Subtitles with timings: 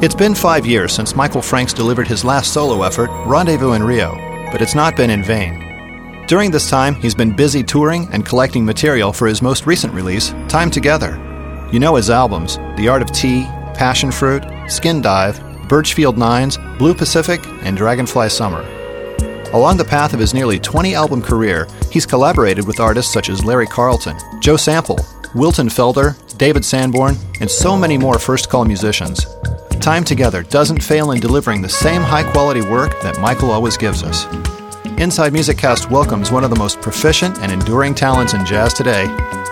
[0.00, 4.14] It's been five years since Michael Franks delivered his last solo effort, Rendezvous in Rio,
[4.52, 6.24] but it's not been in vain.
[6.28, 10.32] During this time, he's been busy touring and collecting material for his most recent release,
[10.46, 11.18] Time Together.
[11.72, 13.42] You know his albums The Art of Tea,
[13.74, 18.62] Passion Fruit, Skin Dive, Burchfield Nines, Blue Pacific, and Dragonfly Summer.
[19.52, 23.44] Along the path of his nearly 20 album career, he's collaborated with artists such as
[23.44, 25.00] Larry Carlton, Joe Sample,
[25.34, 29.26] Wilton Felder, David Sanborn, and so many more first call musicians.
[29.80, 34.02] Time Together doesn't fail in delivering the same high quality work that Michael always gives
[34.02, 34.26] us.
[34.98, 39.06] Inside Music Cast welcomes one of the most proficient and enduring talents in jazz today,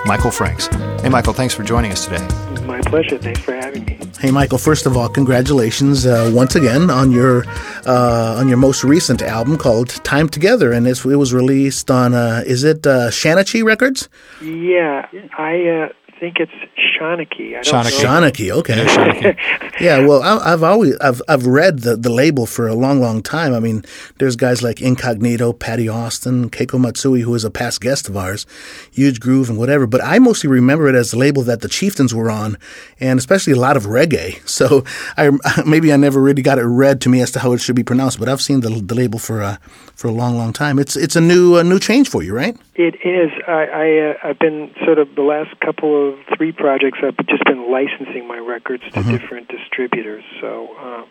[0.05, 0.67] Michael Franks.
[1.01, 2.27] Hey, Michael, thanks for joining us today.
[2.67, 3.17] My pleasure.
[3.17, 3.98] Thanks for having me.
[4.20, 4.59] Hey, Michael.
[4.59, 7.45] First of all, congratulations uh, once again on your
[7.87, 12.43] uh, on your most recent album called "Time Together," and it was released on uh,
[12.45, 14.09] is it uh, Shanachie Records?
[14.43, 15.06] Yeah,
[15.39, 17.56] I uh, think it's Shanachie.
[17.56, 18.03] I don't Shanachie.
[18.03, 18.31] know.
[18.31, 19.36] Shanachie, okay.
[19.81, 23.22] yeah, well, I, I've always I've I've read the, the label for a long, long
[23.22, 23.55] time.
[23.55, 23.84] I mean,
[24.19, 28.47] there's guys like Incognito, Patti Austin, Keiko Matsui, who is a past guest of ours,
[28.92, 29.87] Huge Groove, and whatever.
[29.87, 32.56] But I mostly remember it as the label that the Chieftains were on,
[33.00, 34.41] and especially a lot of reggae.
[34.56, 34.84] So
[35.19, 35.31] I
[35.67, 37.83] maybe I never really got it read to me as to how it should be
[37.83, 38.19] pronounced.
[38.19, 39.61] But I've seen the, the label for a
[39.94, 40.78] for a long, long time.
[40.78, 42.56] It's it's a new a new change for you, right?
[42.75, 43.31] It is.
[43.47, 46.06] I, I uh, I've been sort of the last couple of
[46.37, 46.99] three projects.
[47.03, 50.25] I've just been licensing my records to different distributors.
[50.41, 51.07] So um,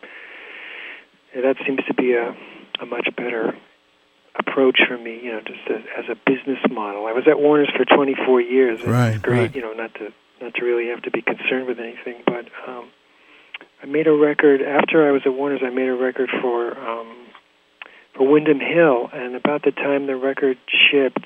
[1.35, 2.35] that seems to be a
[2.81, 3.55] a much better
[4.37, 5.19] approach for me.
[5.23, 7.05] You know, just as, as a business model.
[7.07, 8.79] I was at Warner's for 24 years.
[8.81, 9.39] and Right, It's great.
[9.39, 9.55] right.
[9.55, 12.45] You know, not to not to really have to be concerned with anything, but.
[12.67, 12.89] um
[13.83, 15.61] I made a record after I was at Warner's.
[15.63, 17.13] I made a record for um,
[18.15, 20.57] for Windham Hill, and about the time the record
[20.89, 21.25] shipped,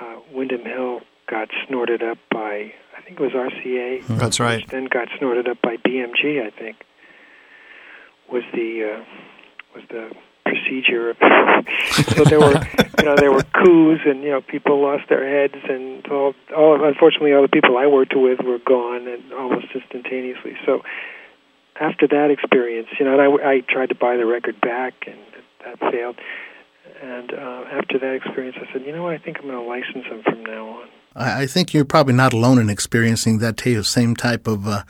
[0.00, 2.72] uh, Windham Hill got snorted up by
[3.04, 4.06] think it was RCA.
[4.18, 4.62] That's right.
[4.62, 6.44] Which then got snorted up by BMG.
[6.44, 6.76] I think
[8.30, 9.04] was the uh,
[9.74, 10.10] was the
[10.44, 11.14] procedure.
[12.16, 12.60] so there were
[12.98, 16.84] you know there were coups, and you know people lost their heads, and all, all
[16.84, 20.56] unfortunately all the people I worked with were gone, and almost instantaneously.
[20.64, 20.82] So
[21.80, 25.18] after that experience, you know, and I, I tried to buy the record back, and
[25.64, 26.16] that failed.
[27.02, 29.14] And uh, after that experience, I said, you know what?
[29.14, 30.88] I think I'm going to license them from now on.
[31.16, 34.82] I think you're probably not alone in experiencing that same type of uh,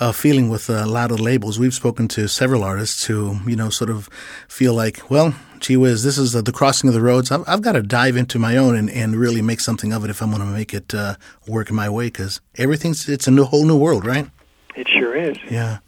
[0.00, 1.58] uh, feeling with a lot of labels.
[1.58, 4.08] We've spoken to several artists who, you know, sort of
[4.48, 7.30] feel like, well, gee whiz, this is uh, the crossing of the roads.
[7.30, 10.10] I've, I've got to dive into my own and, and really make something of it
[10.10, 13.44] if I'm going to make it uh, work my way because everything's, it's a new,
[13.44, 14.26] whole new world, right?
[14.74, 15.36] It sure is.
[15.50, 15.78] Yeah.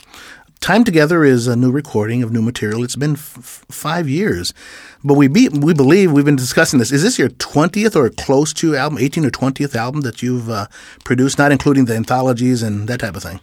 [0.60, 2.84] Time Together is a new recording of new material.
[2.84, 4.52] It's been f- five years,
[5.02, 6.92] but we be, we believe we've been discussing this.
[6.92, 10.66] Is this your twentieth or close to album, eighteen or twentieth album that you've uh,
[11.02, 13.40] produced, not including the anthologies and that type of thing?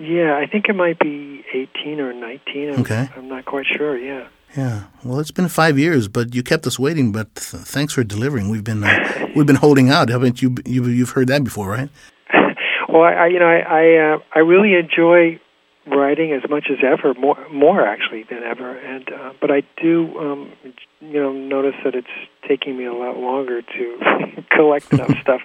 [0.00, 2.70] Yeah, I think it might be 18 or 19.
[2.70, 3.08] I'm, Okay.
[3.14, 3.96] I'm not quite sure.
[3.96, 4.26] Yeah.
[4.56, 4.84] Yeah.
[5.04, 7.12] Well, it's been five years, but you kept us waiting.
[7.12, 8.48] But th- thanks for delivering.
[8.48, 10.08] We've been uh, we've been holding out.
[10.08, 10.56] Haven't you?
[10.64, 11.90] you you've heard that before, right?
[12.88, 15.38] well, I, I you know, I I, uh, I really enjoy
[15.86, 18.76] writing as much as ever, more more actually than ever.
[18.76, 20.52] And uh, but I do, um,
[21.00, 22.08] you know, notice that it's
[22.48, 25.42] taking me a lot longer to collect enough stuff,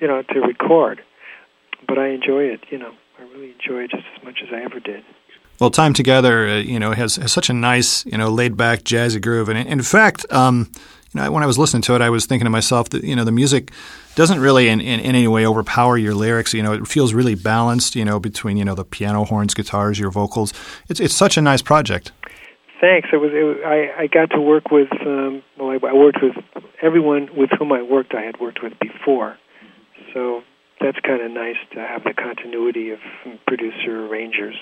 [0.00, 1.02] you know, to record.
[1.86, 2.60] But I enjoy it.
[2.70, 5.04] You know, I really enjoy it just as much as I ever did.
[5.60, 8.80] Well, Time Together, uh, you know, has, has such a nice, you know, laid back
[8.80, 9.48] jazzy groove.
[9.48, 10.70] And in fact, um,
[11.14, 13.14] you know, when I was listening to it, I was thinking to myself that, you
[13.14, 13.70] know, the music
[14.16, 16.52] doesn't really in, in, in any way overpower your lyrics.
[16.52, 19.98] You know, it feels really balanced, you know, between, you know, the piano, horns, guitars,
[19.98, 20.52] your vocals.
[20.88, 22.12] It's, it's such a nice project.
[22.80, 23.08] Thanks.
[23.12, 23.30] It was.
[23.32, 24.88] It I, I got to work with.
[25.00, 26.34] Um, well, I, I worked with
[26.82, 28.14] everyone with whom I worked.
[28.14, 29.38] I had worked with before,
[30.12, 30.42] so
[30.80, 32.98] that's kind of nice to have the continuity of
[33.46, 34.56] producer arrangers.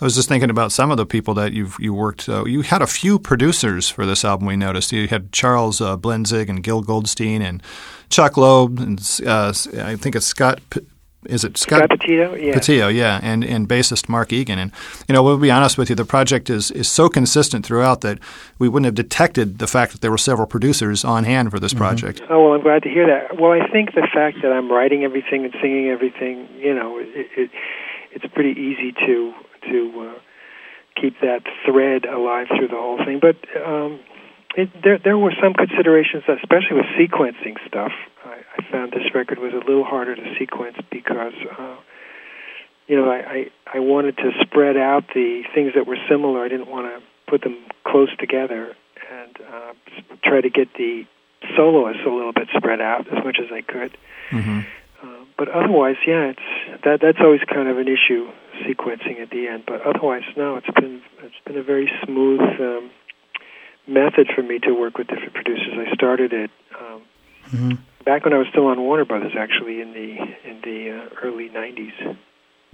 [0.00, 2.28] I was just thinking about some of the people that you've you worked.
[2.28, 4.46] Uh, you had a few producers for this album.
[4.46, 7.62] We noticed you had Charles uh, Blenzig and Gil Goldstein and
[8.08, 10.60] Chuck Loeb and uh, I think it's Scott.
[10.70, 10.80] P-
[11.26, 12.34] is it Scott, Scott Petito?
[12.34, 12.52] Yeah.
[12.52, 14.58] Petito, yeah, and and bassist Mark Egan.
[14.58, 14.72] And
[15.08, 18.18] you know, we'll be honest with you, the project is is so consistent throughout that
[18.58, 21.74] we wouldn't have detected the fact that there were several producers on hand for this
[21.74, 22.22] project.
[22.28, 23.40] Oh well, I'm glad to hear that.
[23.40, 27.28] Well, I think the fact that I'm writing everything and singing everything, you know, it,
[27.36, 27.50] it
[28.10, 29.32] it's pretty easy to
[29.70, 30.20] to uh,
[31.00, 33.20] keep that thread alive through the whole thing.
[33.20, 34.00] But um,
[34.56, 37.92] it, there there were some considerations, especially with sequencing stuff.
[38.24, 41.34] I, I found this record was a little harder to sequence because.
[41.58, 41.76] Uh,
[42.88, 46.44] you know, I, I I wanted to spread out the things that were similar.
[46.44, 47.56] I didn't want to put them
[47.86, 48.74] close together,
[49.10, 49.72] and uh,
[50.24, 51.04] try to get the
[51.56, 53.96] soloists a little bit spread out as much as I could.
[54.30, 54.62] hmm Uh,
[55.42, 58.30] but otherwise, yeah, it's that that's always kind of an issue
[58.62, 59.64] sequencing at the end.
[59.66, 62.92] But otherwise, no, it's been it's been a very smooth um,
[63.88, 65.74] method for me to work with different producers.
[65.74, 67.02] I started it um,
[67.50, 67.70] mm-hmm.
[68.04, 71.48] back when I was still on Warner Brothers, actually in the in the uh, early
[71.48, 72.16] '90s.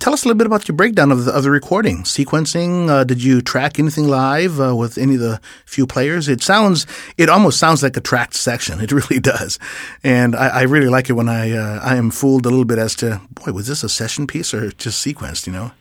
[0.00, 2.88] Tell us a little bit about your breakdown of the, of the recording, sequencing.
[2.88, 6.28] Uh, did you track anything live uh, with any of the few players?
[6.28, 6.86] It sounds,
[7.16, 8.78] it almost sounds like a tracked section.
[8.88, 9.58] It really does,
[10.04, 12.78] and I, I really like it when I uh, I am fooled a little bit
[12.78, 15.46] as to boy, was this a session piece or just sequenced?
[15.46, 15.72] You know.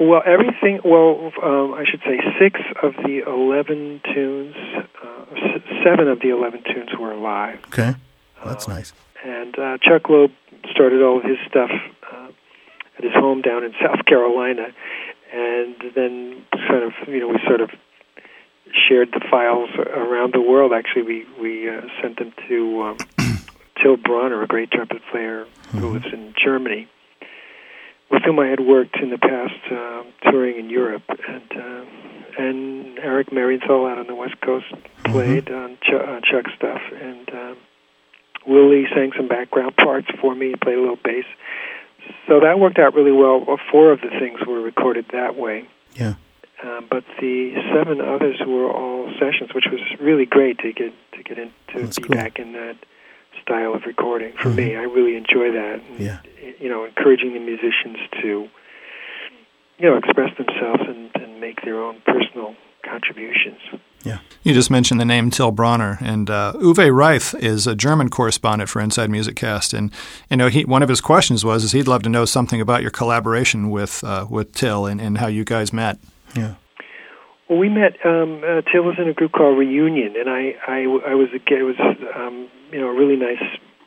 [0.00, 0.80] Well, everything.
[0.84, 4.56] Well, um, I should say six of the eleven tunes,
[5.02, 5.24] uh,
[5.84, 7.60] seven of the eleven tunes were live.
[7.68, 7.94] Okay,
[8.36, 8.92] well, that's um, nice.
[9.24, 10.32] And uh, Chuck Loeb
[10.70, 11.70] started all of his stuff
[12.98, 14.68] at his home down in South Carolina,
[15.32, 17.70] and then sort of you know we sort of
[18.88, 20.72] shared the files around the world.
[20.72, 22.98] Actually, we we uh, sent them to um,
[23.82, 25.78] Till Brönner, a great trumpet player mm-hmm.
[25.78, 26.88] who lives in Germany,
[28.10, 31.84] with whom I had worked in the past uh, touring in Europe, and uh,
[32.38, 35.12] and Eric Marienthal out on the West Coast mm-hmm.
[35.12, 35.54] played mm-hmm.
[35.54, 37.56] on, Ch- on Chuck stuff, and um,
[38.46, 41.24] Willie sang some background parts for me, played a little bass
[42.26, 43.44] so that worked out really well.
[43.70, 45.68] Four of the things were recorded that way.
[45.94, 46.14] Yeah.
[46.62, 51.22] Um, but the seven others were all sessions, which was really great to get to
[51.22, 52.16] get into That's be cool.
[52.16, 52.76] back in that
[53.42, 54.32] style of recording.
[54.34, 54.56] For mm-hmm.
[54.56, 55.82] me, I really enjoy that.
[55.88, 56.20] And, yeah.
[56.60, 58.48] You know, encouraging the musicians to
[59.78, 62.54] you know express themselves and, and make their own personal
[62.84, 63.58] contributions.
[64.04, 64.18] Yeah.
[64.42, 68.68] You just mentioned the name Till Brönner, and uh, Uwe Reith is a German correspondent
[68.68, 69.92] for Inside Music Cast, and
[70.28, 72.82] you know he one of his questions was is he'd love to know something about
[72.82, 75.98] your collaboration with uh, with Till and, and how you guys met.
[76.34, 76.54] Yeah.
[77.48, 78.04] Well, we met.
[78.04, 81.54] Um, uh, Till was in a group called Reunion, and I I, I was a,
[81.54, 81.76] it was
[82.16, 83.44] um, you know a really nice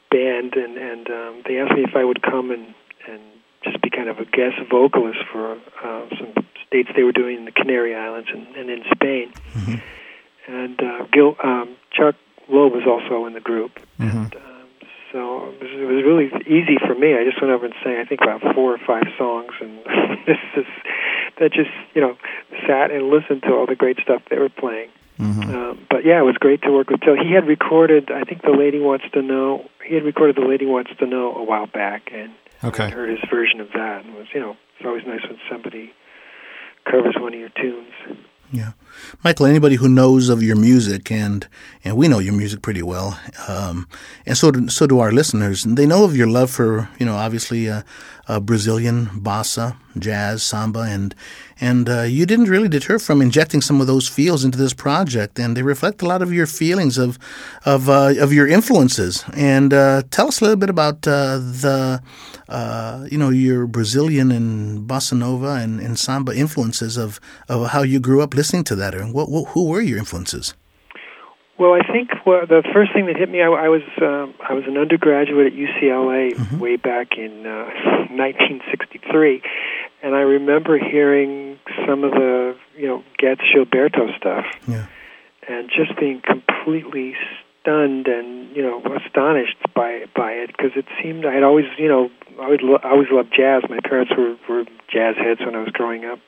[0.10, 2.74] band, and and um, they asked me if I would come and
[3.10, 3.22] and
[3.66, 6.34] just be kind of a guest vocalist for uh, some
[6.72, 9.34] dates they were doing in the Canary Islands and, and in Spain.
[9.52, 9.76] Mm-hmm
[10.48, 12.16] and uh, Gil um, Chuck
[12.50, 13.80] Loeb was also in the group.
[14.00, 14.18] Mm-hmm.
[14.18, 14.68] And, um,
[15.12, 17.16] so it was, it was really easy for me.
[17.16, 19.80] I just went over and sang, I think, about four or five songs, and
[20.28, 20.66] this is
[21.40, 22.18] that just you know
[22.68, 24.90] sat and listened to all the great stuff they were playing.
[25.20, 25.56] Mm-hmm.
[25.56, 27.16] Um, but yeah, it was great to work with Till.
[27.16, 30.66] He had recorded, I think, "The Lady Wants to Know." He had recorded "The Lady
[30.66, 32.34] Wants to Know" a while back, and
[32.64, 32.86] okay.
[32.86, 35.94] I heard his version of that, and was you know it's always nice when somebody
[36.84, 37.94] covers one of your tunes.
[38.56, 38.72] Yeah,
[39.22, 39.48] Michael.
[39.48, 41.46] Anybody who knows of your music, and
[41.84, 43.20] and we know your music pretty well,
[43.50, 43.86] um,
[44.26, 45.66] and so do, so do our listeners.
[45.66, 47.82] And they know of your love for you know obviously uh,
[48.30, 51.14] uh, Brazilian bossa, jazz, samba, and
[51.60, 55.40] and uh, you didn't really deter from injecting some of those feels into this project,
[55.40, 57.18] and they reflect a lot of your feelings of
[57.66, 59.24] of uh, of your influences.
[59.34, 62.02] And uh, tell us a little bit about uh, the
[62.50, 67.84] uh, you know your Brazilian and bossa nova and, and samba influences of of how
[67.84, 70.54] you grew up listening to that, and what, what who were your influences?
[71.58, 74.54] Well, I think well, the first thing that hit me, I, I was uh, I
[74.54, 76.60] was an undergraduate at UCLA mm-hmm.
[76.60, 77.64] way back in uh,
[78.12, 79.42] 1963,
[80.06, 84.86] and I remember hearing some of the you know Getz Gilberto stuff, yeah.
[85.50, 87.16] and just being completely
[87.62, 91.90] stunned and you know astonished by by it because it seemed I had always you
[91.90, 92.10] know
[92.40, 93.64] I would lo- I always loved jazz.
[93.70, 96.20] My parents were were jazz heads when I was growing up,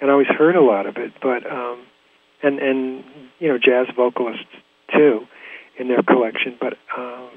[0.00, 1.50] and I always heard a lot of it, but.
[1.50, 1.86] um
[2.42, 3.04] and and
[3.38, 4.44] you know jazz vocalists
[4.92, 5.26] too
[5.78, 6.56] in their collection.
[6.60, 7.30] But um,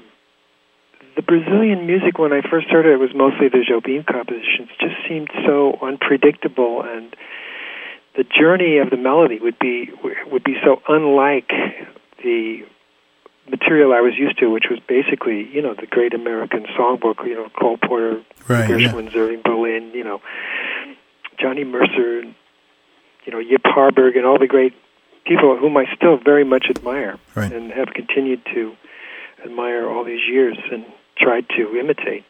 [1.16, 4.68] the Brazilian music, when I first heard it, it was mostly the Jobim compositions.
[4.80, 7.14] Just seemed so unpredictable, and
[8.16, 9.90] the journey of the melody would be
[10.30, 11.50] would be so unlike
[12.22, 12.64] the
[13.48, 17.34] material I was used to, which was basically, you know, the great American songbook, you
[17.34, 19.20] know, Cole Porter, right, Gershwin, yeah.
[19.20, 20.20] Irving Berlin, you know,
[21.38, 24.74] Johnny Mercer, you know, Yip Harburg, and all the great
[25.26, 27.52] people whom I still very much admire right.
[27.52, 28.74] and have continued to
[29.44, 30.84] admire all these years and
[31.20, 32.24] tried to imitate.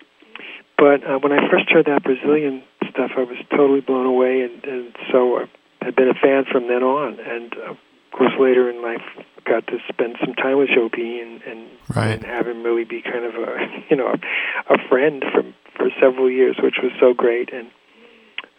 [0.77, 4.65] But uh, when I first heard that Brazilian stuff, I was totally blown away, and,
[4.65, 7.21] and so I had been a fan from then on.
[7.21, 7.77] And uh, of
[8.13, 9.03] course, later in life,
[9.45, 12.13] got to spend some time with Jobim and and, right.
[12.13, 13.57] and have him really be kind of a
[13.91, 15.43] you know a, a friend for
[15.77, 17.53] for several years, which was so great.
[17.53, 17.69] And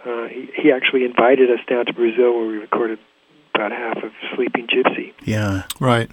[0.06, 3.00] uh, he he actually invited us down to Brazil, where we recorded
[3.56, 5.14] about half of Sleeping Gypsy.
[5.24, 6.10] Yeah, right.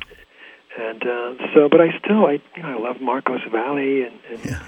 [0.79, 4.45] And uh, so, but I still, I you know, I love Marcos Valle and, and
[4.45, 4.63] yeah.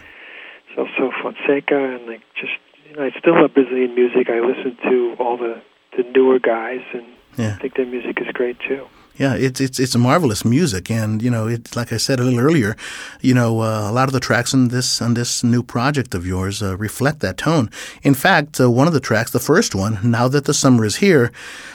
[0.75, 4.29] Celso Fonseca, and like just, you know, I still love Brazilian music.
[4.29, 5.63] I listen to all the
[5.97, 7.07] the newer guys, and
[7.39, 7.55] yeah.
[7.55, 8.87] I think their music is great too.
[9.21, 12.41] Yeah, it's it's it's marvelous music, and you know, it's like I said a little
[12.41, 12.75] earlier,
[13.21, 16.27] you know, uh, a lot of the tracks on this on this new project of
[16.27, 17.69] yours uh, reflect that tone.
[18.03, 20.97] In fact, uh, one of the tracks, the first one, "Now That the Summer Is
[20.97, 21.33] Here,"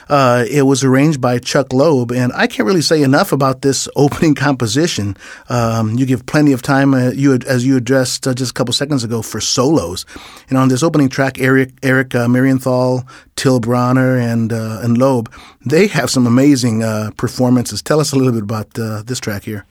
[0.10, 3.88] uh, it was arranged by Chuck Loeb, and I can't really say enough about this
[3.96, 5.16] opening composition.
[5.48, 8.74] Um, you give plenty of time, uh, you as you addressed uh, just a couple
[8.74, 10.04] seconds ago, for solos,
[10.50, 15.30] and on this opening track, Eric Eric Marienthal, Till Brönner, and and Loeb,
[15.66, 16.80] they have some amazing
[17.18, 17.82] performances performances.
[17.82, 19.66] Tell us a little bit about uh, this track here.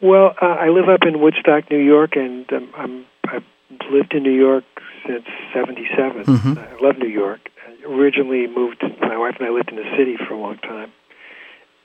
[0.00, 3.44] Well, uh, I live up in Woodstock, New York, and um, I'm, I've
[3.90, 4.64] lived in New York
[5.06, 6.24] since '77.
[6.24, 6.58] Mm-hmm.
[6.58, 7.40] I love New York.
[7.66, 8.82] I originally moved.
[9.00, 10.92] My wife and I lived in the city for a long time,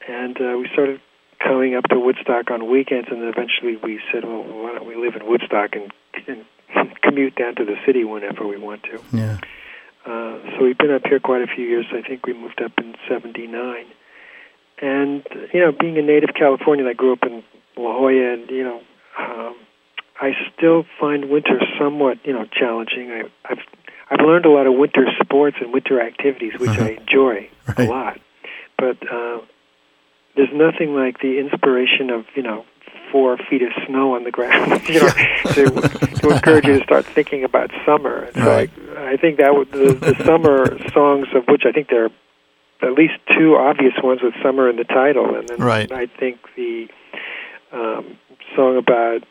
[0.08, 1.02] and uh, we started
[1.40, 4.96] coming up to Woodstock on weekends, and then eventually we said, "Well, why don't we
[4.96, 5.92] live in Woodstock and,
[6.28, 6.46] and
[7.02, 9.38] commute down to the city whenever we want to?" Yeah.
[10.06, 11.86] Uh, so we've been up here quite a few years.
[11.92, 13.86] I think we moved up in '79
[14.84, 17.44] and you know, being a native Californian, I grew up in
[17.78, 18.82] La Jolla, and you know,
[19.18, 19.56] um,
[20.20, 23.12] I still find winter somewhat you know challenging.
[23.12, 23.60] I, I've
[24.10, 26.84] I've learned a lot of winter sports and winter activities, which uh-huh.
[26.84, 27.80] I enjoy right.
[27.80, 28.20] a lot.
[28.78, 29.40] But uh,
[30.36, 32.66] there's nothing like the inspiration of you know
[33.14, 35.10] four feet of snow on the ground, you know,
[35.54, 35.70] to,
[36.20, 38.24] to encourage you to start thinking about summer.
[38.24, 38.72] And so right.
[38.98, 42.12] I, I think that would, the, the summer songs, of which I think there are
[42.82, 45.92] at least two obvious ones with summer in the title, and then right.
[45.92, 46.88] I think the
[47.72, 48.18] um,
[48.56, 49.24] song about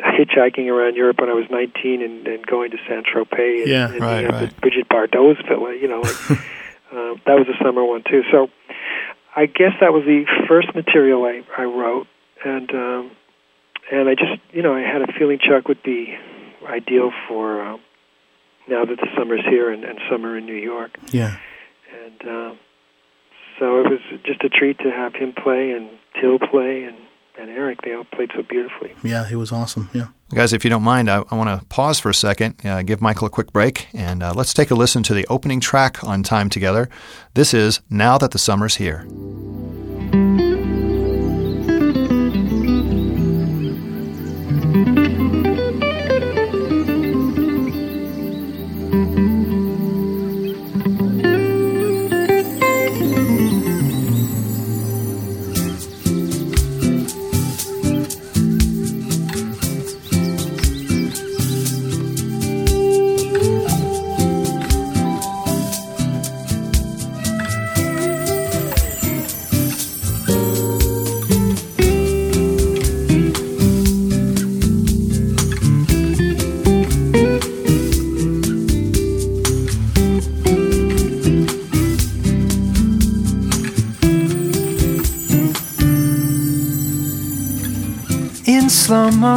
[0.00, 3.90] hitchhiking around Europe when I was 19 and, and going to Saint Tropez and, yeah,
[3.90, 4.60] and right, right.
[4.60, 5.74] Brigitte Bardot's villa.
[5.74, 8.22] You know, like, uh, that was a summer one too.
[8.30, 8.50] So
[9.34, 12.06] I guess that was the first material I, I wrote,
[12.44, 13.10] and um,
[13.90, 16.14] and I just you know I had a feeling Chuck would be
[16.66, 17.76] ideal for uh,
[18.68, 20.96] now that the summer's here and, and summer in New York.
[21.10, 21.36] Yeah,
[22.04, 22.28] and.
[22.28, 22.54] Uh,
[23.58, 25.88] so it was just a treat to have him play and
[26.20, 26.96] Till play and,
[27.38, 27.82] and Eric.
[27.82, 28.94] They all played so beautifully.
[29.02, 29.90] Yeah, he was awesome.
[29.92, 30.08] Yeah.
[30.32, 33.00] Guys, if you don't mind, I, I want to pause for a second, uh, give
[33.00, 36.22] Michael a quick break, and uh, let's take a listen to the opening track on
[36.22, 36.88] Time Together.
[37.34, 39.06] This is Now That the Summer's Here.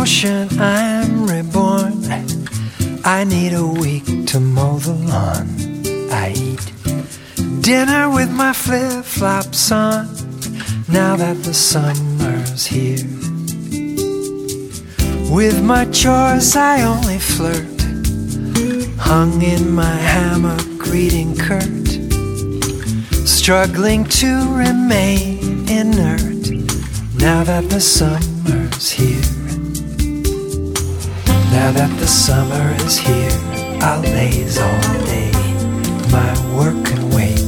[0.09, 2.01] I'm reborn.
[3.03, 5.47] I need a week to mow the lawn.
[6.09, 10.07] I eat dinner with my flip flops on.
[10.87, 13.05] Now that the summer's here.
[15.29, 17.81] With my chores, I only flirt.
[18.97, 21.89] Hung in my hammock, greeting Kurt.
[23.27, 26.49] Struggling to remain inert.
[27.15, 29.16] Now that the summer's here.
[31.57, 33.31] Now that the summer is here,
[33.81, 35.31] I'll laze all day.
[36.11, 37.41] My work can wait.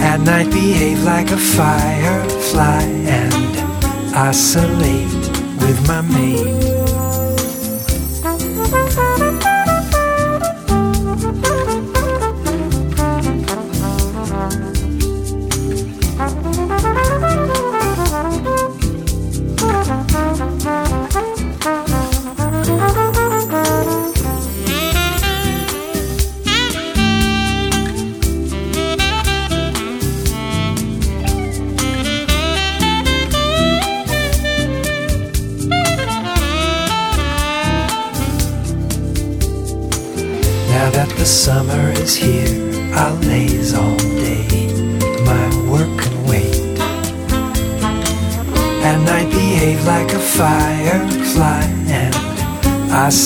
[0.00, 2.84] At night, behave like a firefly
[3.20, 5.12] and oscillate
[5.60, 6.71] with my mate.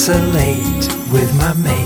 [0.08, 1.85] Oscillate with my mate.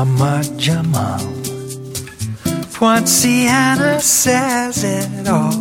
[0.00, 1.20] Ahmad Jamal.
[2.72, 5.52] Poinciana says it all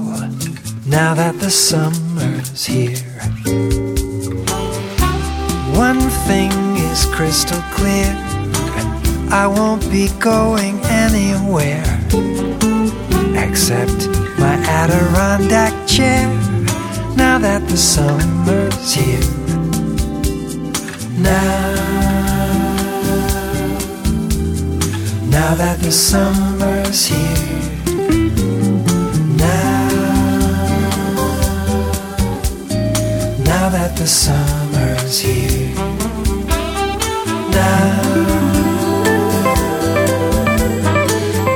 [0.85, 3.03] now that the summer's here.
[5.75, 6.53] One thing
[6.89, 8.15] is crystal clear
[9.29, 11.83] I won't be going anywhere
[13.35, 14.07] except
[14.39, 16.29] my Adirondack chair
[17.17, 19.19] now that the summer's here.
[21.19, 21.78] Now,
[25.29, 27.85] now that the summer's here.
[29.37, 29.89] Now,
[33.43, 35.75] now that the summer's here.
[37.51, 38.39] Now.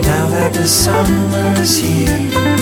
[0.02, 2.53] Now that the summer's here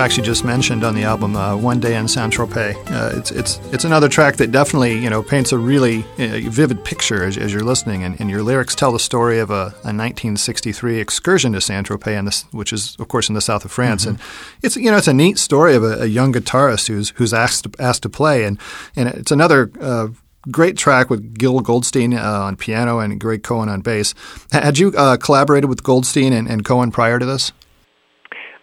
[0.00, 3.30] tracks you just mentioned on the album, uh, "One Day in Saint Tropez." Uh, it's
[3.30, 7.36] it's it's another track that definitely you know paints a really uh, vivid picture as,
[7.36, 11.52] as you're listening, and, and, your lyrics tell the story of a, a 1963 excursion
[11.52, 14.12] to Saint Tropez, which is of course in the south of France, mm-hmm.
[14.12, 14.20] and
[14.62, 17.66] it's you know it's a neat story of a, a young guitarist who's who's asked
[17.78, 18.58] asked to play, and
[18.96, 19.70] and it's another.
[19.78, 20.08] Uh,
[20.50, 24.14] great track with Gil Goldstein uh, on piano and Greg Cohen on bass.
[24.50, 27.52] Had you uh, collaborated with Goldstein and, and Cohen prior to this?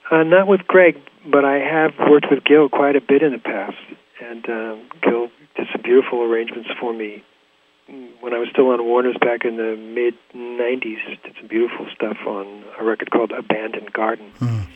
[0.10, 0.95] Uh, not with Greg,
[1.29, 3.77] but I have worked with Gil quite a bit in the past,
[4.21, 7.23] and um, Gil did some beautiful arrangements for me
[8.19, 11.23] when I was still on Warner's back in the mid '90s.
[11.23, 14.31] Did some beautiful stuff on a record called Abandoned Garden.
[14.39, 14.67] Mm.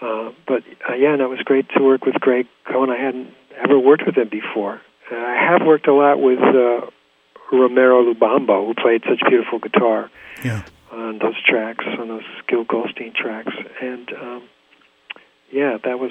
[0.00, 2.90] Uh, but uh, yeah, and it was great to work with Greg Cohen.
[2.90, 4.80] I hadn't ever worked with him before.
[5.10, 6.86] Uh, I have worked a lot with uh,
[7.52, 10.10] Romero Lubambo, who played such beautiful guitar.
[10.44, 14.42] Yeah on those tracks, on those Gil Goldstein tracks, and um,
[15.52, 16.10] yeah, that was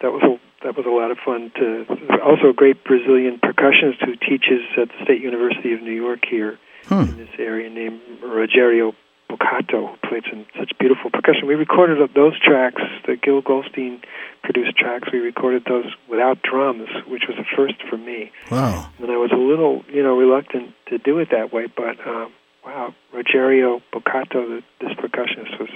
[0.00, 1.52] that was a that was a lot of fun.
[1.56, 1.84] To
[2.22, 6.58] also a great Brazilian percussionist who teaches at the State University of New York here
[6.86, 7.00] hmm.
[7.00, 8.94] in this area, named Rogerio
[9.28, 11.46] Boccato, who played some such beautiful percussion.
[11.46, 14.00] We recorded those tracks, the Gil Goldstein
[14.42, 15.08] produced tracks.
[15.12, 18.30] We recorded those without drums, which was a first for me.
[18.50, 18.88] Wow!
[18.98, 21.98] And I was a little, you know, reluctant to do it that way, but.
[22.06, 22.32] Um,
[22.64, 25.70] wow, Rogerio Boccato, this percussionist, was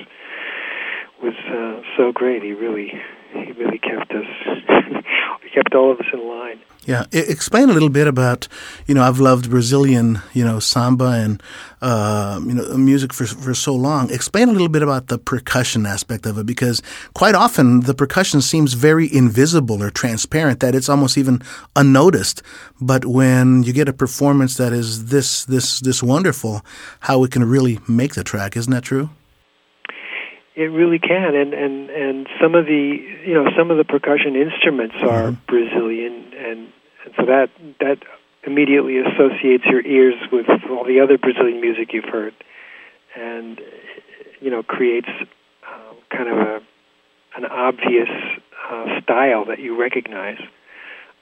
[1.22, 2.42] was uh, so great.
[2.42, 2.92] He really
[3.32, 4.26] he really kept us
[5.42, 6.60] he kept all of us in line.
[6.86, 8.48] Yeah, I- explain a little bit about
[8.86, 11.42] you know I've loved Brazilian you know samba and
[11.82, 14.10] uh, you know music for for so long.
[14.10, 16.82] Explain a little bit about the percussion aspect of it because
[17.14, 21.42] quite often the percussion seems very invisible or transparent that it's almost even
[21.76, 22.42] unnoticed.
[22.80, 26.62] But when you get a performance that is this this this wonderful,
[27.00, 29.10] how it can really make the track, isn't that true?
[30.60, 34.36] It really can, and and and some of the you know some of the percussion
[34.36, 35.46] instruments are mm-hmm.
[35.46, 37.48] Brazilian, and, and so that
[37.80, 37.96] that
[38.42, 42.34] immediately associates your ears with all the other Brazilian music you've heard,
[43.16, 43.58] and
[44.42, 45.08] you know creates
[45.66, 46.60] uh, kind of a
[47.36, 48.10] an obvious
[48.70, 50.42] uh, style that you recognize.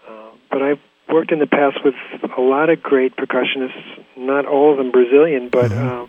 [0.09, 1.95] Uh, but I've worked in the past with
[2.37, 6.03] a lot of great percussionists, not all of them Brazilian, but mm-hmm.
[6.03, 6.07] uh,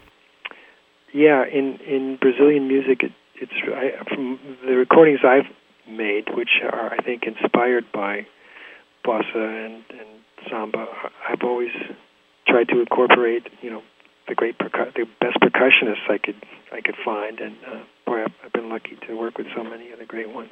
[1.14, 5.50] yeah, in in Brazilian music, it, it's I, from the recordings I've
[5.90, 8.28] made, which are I think inspired by
[9.06, 10.10] bossa and, and
[10.50, 10.86] samba.
[11.28, 11.72] I've always
[12.48, 13.82] tried to incorporate, you know,
[14.28, 16.36] the great percu- the best percussionists I could
[16.72, 17.80] I could find, and uh,
[18.18, 20.52] I've, been lucky to work with so many of the great ones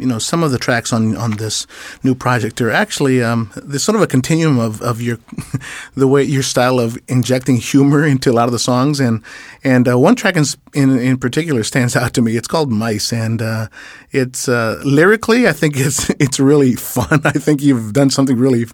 [0.00, 1.66] you know, some of the tracks on, on this
[2.02, 5.18] new project are actually um, there's sort of a continuum of, of your
[5.94, 9.22] the way your style of injecting humor into a lot of the songs, and
[9.62, 12.36] and uh, one track in, in, in particular stands out to me.
[12.36, 13.68] It's called Mice, and uh,
[14.10, 17.20] it's uh, lyrically I think it's it's really fun.
[17.24, 18.64] I think you've done something really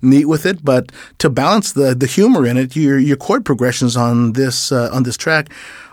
[0.00, 3.96] neat with it, but to balance the the humor in it, your your chord progressions
[3.96, 5.50] on this uh, on this track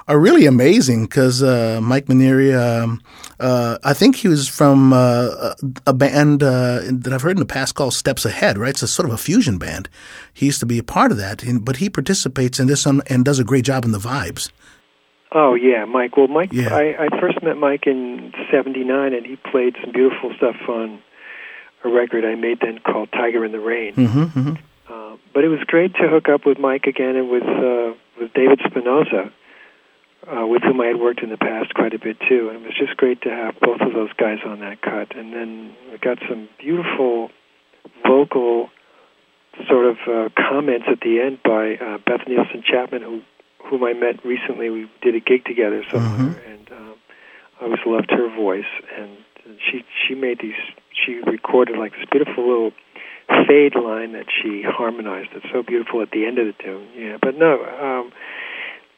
[0.08, 3.02] are really amazing because uh, Mike Mainieri, um,
[3.40, 5.54] uh, I think he was from uh,
[5.88, 8.72] a band uh, that I've heard in the past called Steps Ahead, right?
[8.72, 9.90] It's a sort of a fusion band.
[10.34, 13.40] He used to be a part of that, but he participates in this and does
[13.40, 14.52] a great job in the vibes.
[15.36, 16.16] Oh yeah, Mike.
[16.16, 16.76] Well, Mike, yeah.
[16.76, 21.02] I, I first met Mike in '79, and he played some beautiful stuff on
[21.84, 24.54] a record I made then called "Tiger in the Rain." Mm-hmm, mm-hmm.
[24.88, 28.32] Uh, but it was great to hook up with Mike again and with uh, with
[28.34, 29.32] David Spinozza
[30.28, 32.50] uh, with whom I had worked in the past quite a bit too.
[32.50, 35.16] And it was just great to have both of those guys on that cut.
[35.16, 37.30] And then we got some beautiful
[38.06, 38.70] vocal
[39.68, 43.22] sort of uh, comments at the end by uh, Beth Nielsen Chapman, who
[43.70, 44.70] whom I met recently.
[44.70, 46.52] We did a gig together somewhere, mm-hmm.
[46.52, 46.96] and um,
[47.60, 48.70] I always loved her voice.
[48.98, 49.18] And
[49.60, 50.60] she she made these.
[50.94, 52.72] She recorded like this beautiful little
[53.48, 55.30] fade line that she harmonized.
[55.34, 56.88] It's so beautiful at the end of the tune.
[56.96, 57.64] Yeah, but no.
[57.64, 58.12] Um,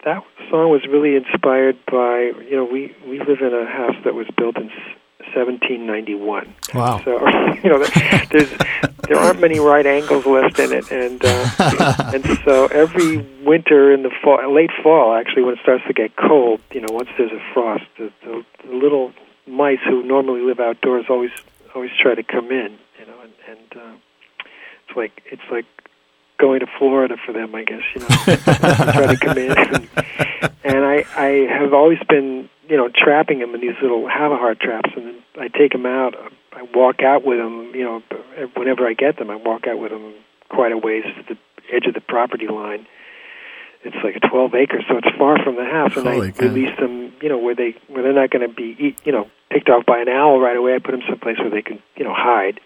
[0.05, 4.13] that song was really inspired by you know we we live in a house that
[4.13, 4.69] was built in
[5.33, 6.55] 1791.
[6.73, 7.01] Wow.
[7.03, 7.27] So
[7.63, 7.83] you know
[8.31, 8.51] there's
[9.07, 14.03] there aren't many right angles left in it, and uh, and so every winter in
[14.03, 17.31] the fall, late fall actually, when it starts to get cold, you know, once there's
[17.31, 19.11] a frost, the, the, the little
[19.47, 21.31] mice who normally live outdoors always
[21.73, 23.95] always try to come in, you know, and, and uh,
[24.87, 25.65] it's like it's like
[26.37, 27.81] going to Florida for them, I guess.
[27.93, 28.07] You know,
[28.87, 29.89] try to come in, and,
[30.63, 34.91] and I I have always been you know trapping them in these little Havahart traps,
[34.95, 36.15] and then I take them out.
[36.53, 37.71] I walk out with them.
[37.73, 38.03] You know,
[38.55, 40.13] whenever I get them, I walk out with them
[40.49, 41.39] quite a ways to the
[41.75, 42.87] edge of the property line.
[43.83, 46.41] It's like a 12 acres, so it's far from the house, and Holy I God.
[46.41, 47.13] release them.
[47.21, 49.85] You know, where they where they're not going to be eat, you know picked off
[49.85, 50.75] by an owl right away.
[50.75, 52.59] I put them someplace where they can you know hide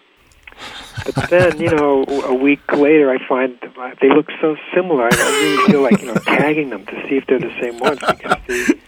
[1.04, 3.58] but then, you know, a week later, I find
[4.00, 5.04] they look so similar.
[5.04, 8.00] I really feel like you know tagging them to see if they're the same ones
[8.00, 8.80] because they.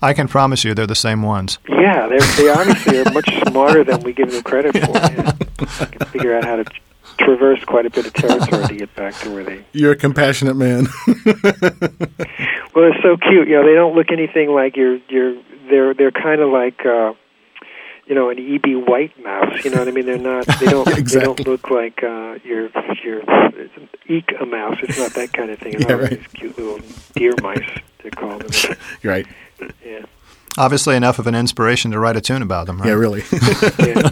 [0.00, 1.58] I can promise you, they're the same ones.
[1.68, 4.92] Yeah, they they obviously are much smarter than we give them credit for.
[4.92, 5.32] Yeah.
[5.80, 6.64] I can figure out how to
[7.18, 9.64] traverse quite a bit of territory to get back to where they.
[9.72, 10.86] You're a compassionate man.
[11.06, 11.24] well,
[12.74, 13.48] they're so cute.
[13.48, 15.36] You know, they don't look anything like your your.
[15.68, 16.86] They're they're kind of like.
[16.86, 17.12] uh
[18.08, 18.74] you know an E.B.
[18.74, 19.64] White mouse.
[19.64, 20.06] You know what I mean?
[20.06, 20.46] They're not.
[20.58, 20.88] They don't.
[20.88, 21.20] exactly.
[21.20, 22.70] They don't look like uh, your
[23.04, 23.22] your
[24.08, 24.78] eek a mouse.
[24.82, 25.74] It's not that kind of thing.
[25.74, 26.10] It's yeah, right.
[26.10, 26.80] These cute little
[27.14, 27.68] deer mice.
[28.02, 28.48] They call them.
[29.02, 29.26] Right.
[29.84, 30.04] Yeah.
[30.56, 32.78] Obviously, enough of an inspiration to write a tune about them.
[32.78, 32.88] Right?
[32.88, 33.22] Yeah, really.
[33.78, 34.10] yeah.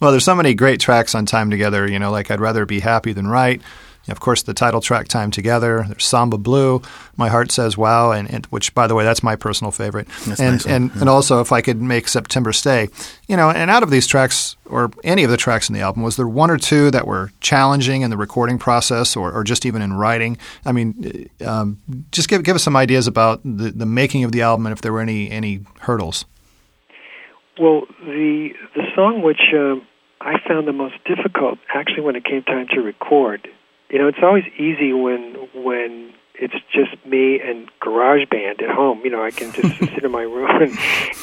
[0.00, 1.88] Well, there's so many great tracks on Time Together.
[1.88, 3.62] You know, like I'd rather be happy than right
[4.08, 6.82] of course, the title track "Time Together." There's "Samba Blue,"
[7.16, 10.08] "My Heart Says Wow," and, and which, by the way, that's my personal favorite.
[10.26, 11.00] That's and nice and yeah.
[11.00, 12.88] and also, if I could make September stay,
[13.28, 16.02] you know, and out of these tracks or any of the tracks in the album,
[16.02, 19.64] was there one or two that were challenging in the recording process, or, or just
[19.64, 20.36] even in writing?
[20.64, 21.78] I mean, um,
[22.10, 24.80] just give give us some ideas about the, the making of the album, and if
[24.80, 26.24] there were any any hurdles.
[27.60, 29.76] Well, the the song which uh,
[30.20, 33.48] I found the most difficult, actually, when it came time to record
[33.92, 39.02] you know, it's always easy when when it's just me and GarageBand at home.
[39.04, 40.78] You know, I can just sit in my room and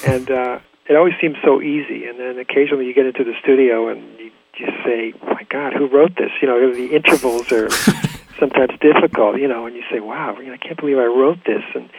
[0.06, 2.06] and uh, it always seems so easy.
[2.06, 5.74] And then occasionally you get into the studio and you just say, oh "My God,
[5.74, 7.70] who wrote this?" You know, the intervals are
[8.40, 9.40] sometimes difficult.
[9.40, 11.90] You know, and you say, "Wow, I can't believe I wrote this." And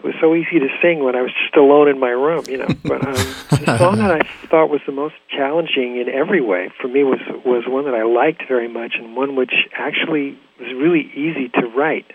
[0.00, 2.56] it was so easy to sing when I was just alone in my room, you
[2.56, 2.68] know.
[2.84, 3.12] But um,
[3.50, 7.20] the song that I thought was the most challenging in every way for me was
[7.44, 11.66] was one that I liked very much, and one which actually was really easy to
[11.76, 12.06] write,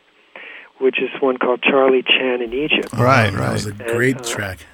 [0.80, 2.92] which is one called Charlie Chan in Egypt.
[2.94, 3.34] Right, right.
[3.34, 4.66] That was a great and, uh, track.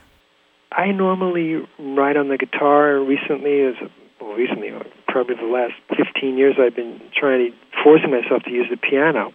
[0.71, 2.97] I normally write on the guitar.
[2.97, 3.75] Recently, as
[4.21, 4.71] well, recently,
[5.09, 9.33] probably the last 15 years, I've been trying to forcing myself to use the piano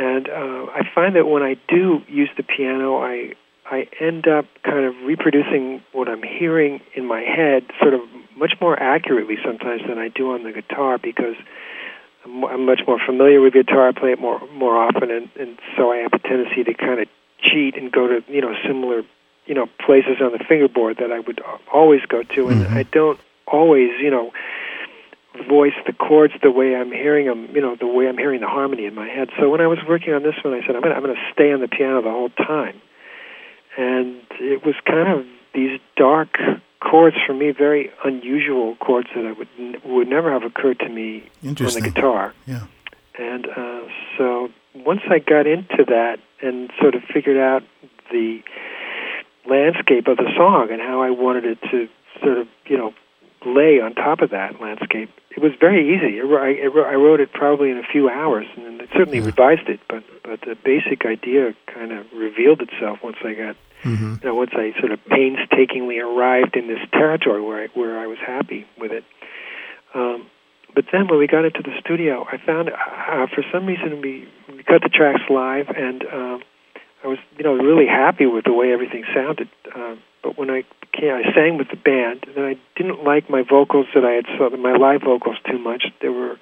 [0.00, 3.34] and uh, I find that when I do use the piano, I
[3.66, 8.00] I end up kind of reproducing what I'm hearing in my head, sort of
[8.34, 11.36] much more accurately sometimes than I do on the guitar because
[12.24, 13.88] I'm, I'm much more familiar with guitar.
[13.88, 17.00] I play it more more often, and, and so I have a tendency to kind
[17.00, 17.08] of
[17.42, 19.02] cheat and go to you know similar
[19.44, 22.74] you know places on the fingerboard that I would always go to, and mm-hmm.
[22.74, 24.32] I don't always you know
[25.48, 28.48] voice the chords the way I'm hearing them, you know, the way I'm hearing the
[28.48, 29.28] harmony in my head.
[29.38, 31.32] So when I was working on this one, I said, I'm going to I'm to
[31.32, 32.80] stay on the piano the whole time.
[33.76, 36.36] and it was kind of these dark
[36.80, 39.48] chords for me, very unusual chords that I would
[39.84, 42.34] would never have occurred to me on the guitar.
[42.46, 42.66] Yeah.
[43.18, 43.80] And uh,
[44.16, 47.62] so once I got into that and sort of figured out
[48.10, 48.40] the
[49.48, 51.88] landscape of the song and how I wanted it to
[52.22, 52.94] sort of, you know,
[53.46, 56.20] lay on top of that landscape, it was very easy.
[56.20, 59.26] I, I wrote it probably in a few hours, and I certainly yeah.
[59.26, 59.80] revised it.
[59.88, 64.14] But but the basic idea kind of revealed itself once I got, mm-hmm.
[64.22, 68.06] you know, once I sort of painstakingly arrived in this territory where I, where I
[68.06, 69.04] was happy with it.
[69.94, 70.26] Um,
[70.74, 74.28] but then when we got into the studio, I found uh, for some reason we,
[74.48, 76.42] we cut the tracks live, and um,
[77.02, 79.48] I was you know really happy with the way everything sounded.
[79.74, 83.42] Uh, but when I came, I sang with the band, and I didn't like my
[83.42, 85.84] vocals that I had saw my live vocals too much.
[86.00, 86.38] There were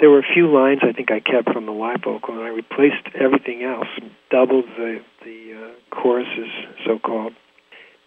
[0.00, 2.48] there were a few lines I think I kept from the live vocal, and I
[2.48, 3.88] replaced everything else,
[4.30, 6.50] doubled the the uh, choruses,
[6.86, 7.32] so called,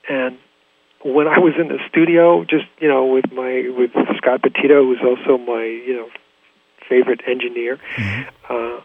[0.09, 0.37] and
[1.03, 5.01] when I was in the studio, just you know, with my with Scott Petito, who's
[5.03, 6.09] also my you know
[6.87, 8.21] favorite engineer, mm-hmm.
[8.49, 8.81] uh,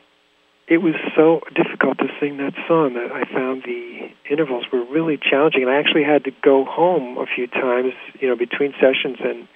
[0.69, 5.17] it was so difficult to sing that song that I found the intervals were really
[5.17, 9.19] challenging, and I actually had to go home a few times, you know, between sessions
[9.23, 9.49] and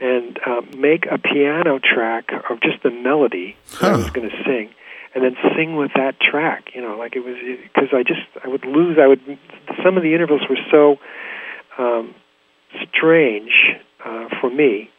[0.00, 3.88] and uh, make a piano track of just the melody huh.
[3.88, 4.70] that I was going to sing,
[5.12, 6.70] and then sing with that track.
[6.74, 8.98] You know, like it was because I just I would lose.
[9.00, 9.20] I would
[9.82, 10.98] some of the intervals were so
[11.78, 12.14] um,
[12.92, 13.52] strange
[14.04, 14.90] uh, for me,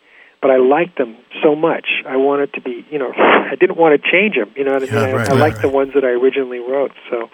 [0.42, 1.88] but I liked them so much.
[2.08, 4.52] I wanted to be, you know, I didn't want to change them.
[4.56, 4.94] You know what I mean?
[4.94, 5.62] Yeah, right, I, I liked right.
[5.64, 7.30] the ones that I originally wrote, so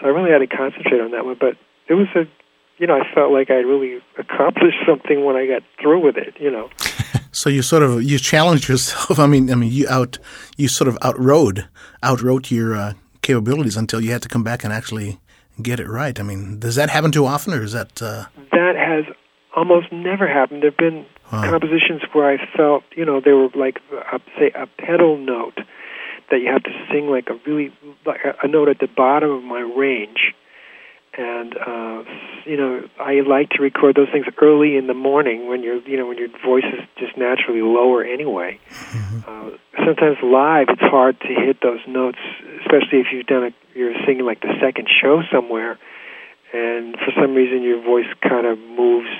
[0.00, 1.36] so I really had to concentrate on that one.
[1.38, 1.56] But
[1.88, 2.24] it was a,
[2.78, 6.34] you know, I felt like I really accomplished something when I got through with it.
[6.40, 6.70] You know.
[7.32, 9.18] so you sort of you challenged yourself.
[9.18, 10.18] I mean, I mean, you out
[10.56, 11.68] you sort of outrode
[12.02, 15.20] outwrote your uh, capabilities until you had to come back and actually
[15.60, 16.18] get it right.
[16.18, 18.00] I mean, does that happen too often, or is that?
[18.00, 18.26] Uh...
[18.52, 19.04] That has
[19.54, 20.62] almost never happened.
[20.62, 21.50] There've been wow.
[21.50, 23.80] compositions where I felt, you know, they were like,
[24.12, 25.58] a, say, a pedal note
[26.30, 27.72] that you have to sing like a really
[28.06, 30.34] like a, a note at the bottom of my range,
[31.16, 32.04] and uh,
[32.46, 35.98] you know, I like to record those things early in the morning when you're, you
[35.98, 38.58] know, when your voice is just naturally lower anyway.
[38.70, 39.18] Mm-hmm.
[39.28, 42.18] Uh, sometimes live, it's hard to hit those notes,
[42.60, 45.78] especially if you've done a, you're singing like the second show somewhere,
[46.54, 49.10] and for some reason your voice kind of moves.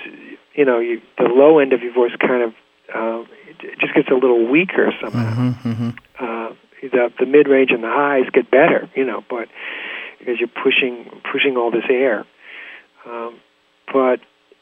[0.54, 2.54] You know, you, the low end of your voice kind of
[2.94, 3.24] uh,
[3.60, 5.34] it just gets a little weaker somehow.
[5.34, 5.90] Mm-hmm, mm-hmm.
[6.18, 9.48] Uh, the the mid range and the highs get better, you know, but
[10.18, 12.26] because you're pushing pushing all this air.
[13.06, 13.40] Um,
[13.92, 14.20] but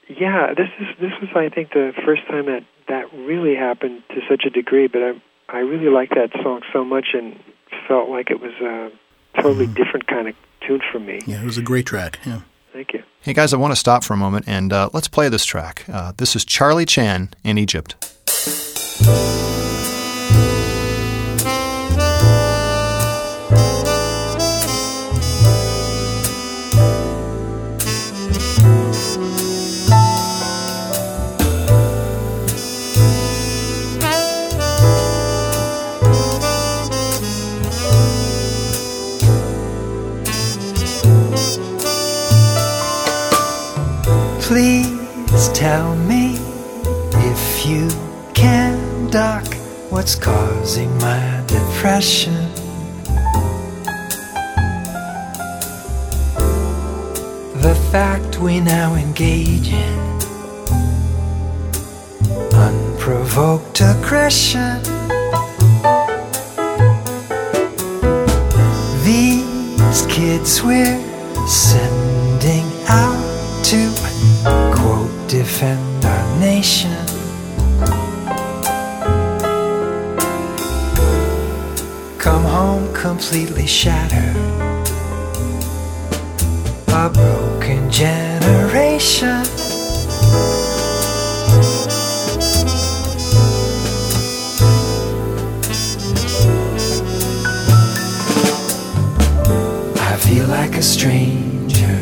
[0.08, 4.20] yeah, this is this was I think the first time that that really happened to
[4.28, 4.86] such a degree.
[4.86, 5.12] But I
[5.48, 7.38] I really liked that song so much and
[7.88, 8.90] felt like it was a
[9.40, 9.74] totally mm.
[9.74, 10.34] different kind of
[10.66, 11.20] tune for me.
[11.26, 12.20] Yeah, it was a great track.
[12.24, 12.40] Yeah.
[12.72, 13.02] Thank you.
[13.20, 15.84] Hey guys, I want to stop for a moment and uh, let's play this track.
[15.92, 17.96] Uh, this is Charlie Chan in Egypt.
[45.60, 46.38] Tell me
[47.30, 47.86] if you
[48.32, 49.44] can, Doc,
[49.90, 52.32] what's causing my depression?
[57.60, 60.00] The fact we now engage in
[62.54, 64.80] unprovoked aggression.
[69.04, 70.98] These kids we're
[71.46, 73.19] sending out
[75.30, 76.90] defend our nation.
[82.18, 84.34] Come home completely shattered,
[86.88, 89.42] a broken generation.
[99.96, 101.94] I feel like a stranger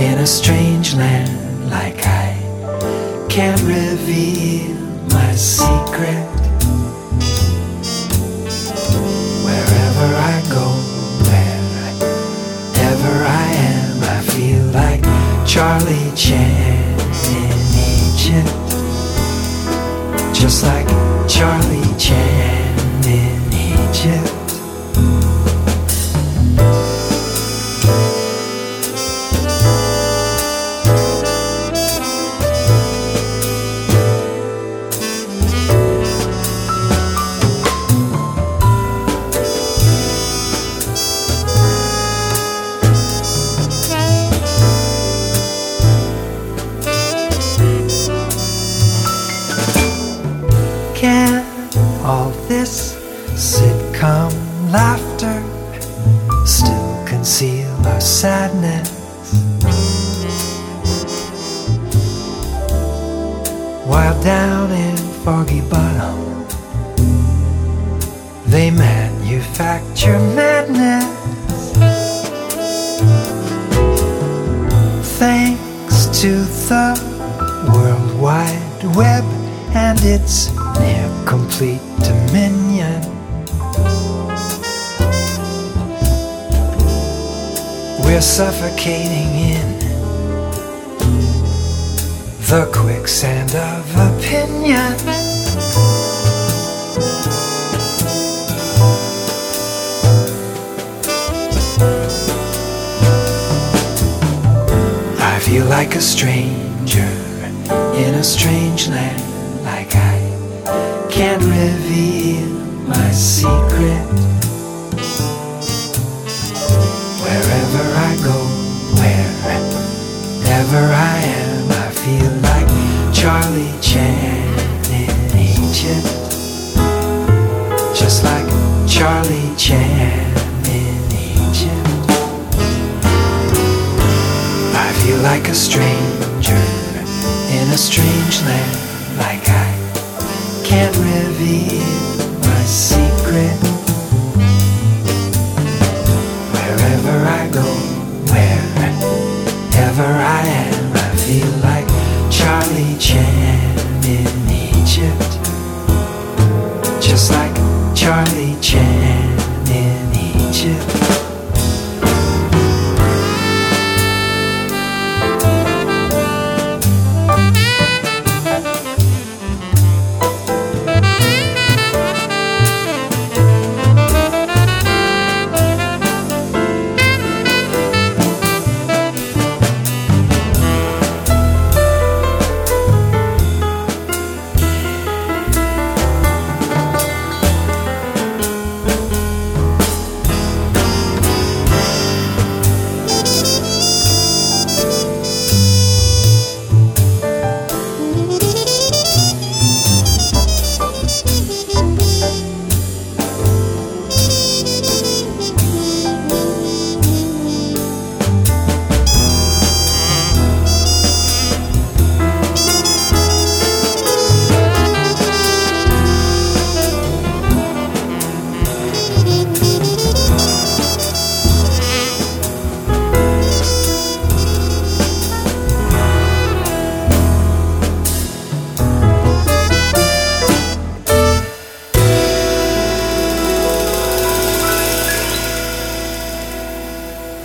[0.00, 1.49] in a strange land,
[3.30, 4.74] can't reveal
[5.08, 6.29] my secret.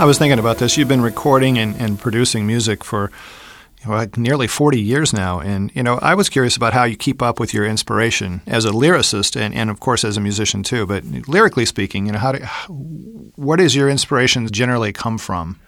[0.06, 0.78] I was thinking about this.
[0.78, 3.10] You've been recording and, and producing music for
[3.82, 5.40] you know, like nearly 40 years now.
[5.40, 8.66] And, you know, I was curious about how you keep up with your inspiration as
[8.66, 10.86] a lyricist and, and of course, as a musician too.
[10.86, 12.46] But lyrically speaking, you know, how do,
[13.36, 15.60] where does your inspiration generally come from?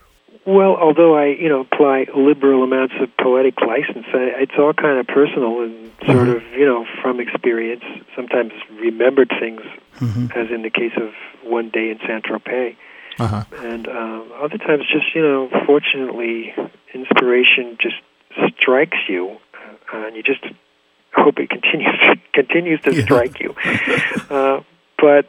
[0.45, 4.99] Well, although I, you know, apply liberal amounts of poetic license, I, it's all kind
[4.99, 6.29] of personal and sort mm-hmm.
[6.29, 7.83] of, you know, from experience.
[8.15, 9.61] Sometimes remembered things,
[9.95, 10.27] mm-hmm.
[10.39, 11.09] as in the case of
[11.43, 12.75] One Day in Saint Tropez.
[13.19, 13.43] Uh-huh.
[13.57, 16.53] And um, other times, just you know, fortunately,
[16.93, 17.95] inspiration just
[18.59, 19.37] strikes you,
[19.93, 20.43] uh, and you just
[21.13, 21.95] hope it continues
[22.33, 23.03] continues to yeah.
[23.03, 23.55] strike you.
[24.29, 24.61] uh,
[24.99, 25.25] but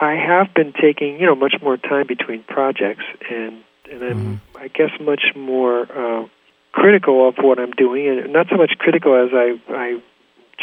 [0.00, 4.58] I have been taking you know much more time between projects, and and I'm mm-hmm.
[4.58, 6.26] I guess much more uh,
[6.72, 10.02] critical of what I'm doing, and not so much critical as I I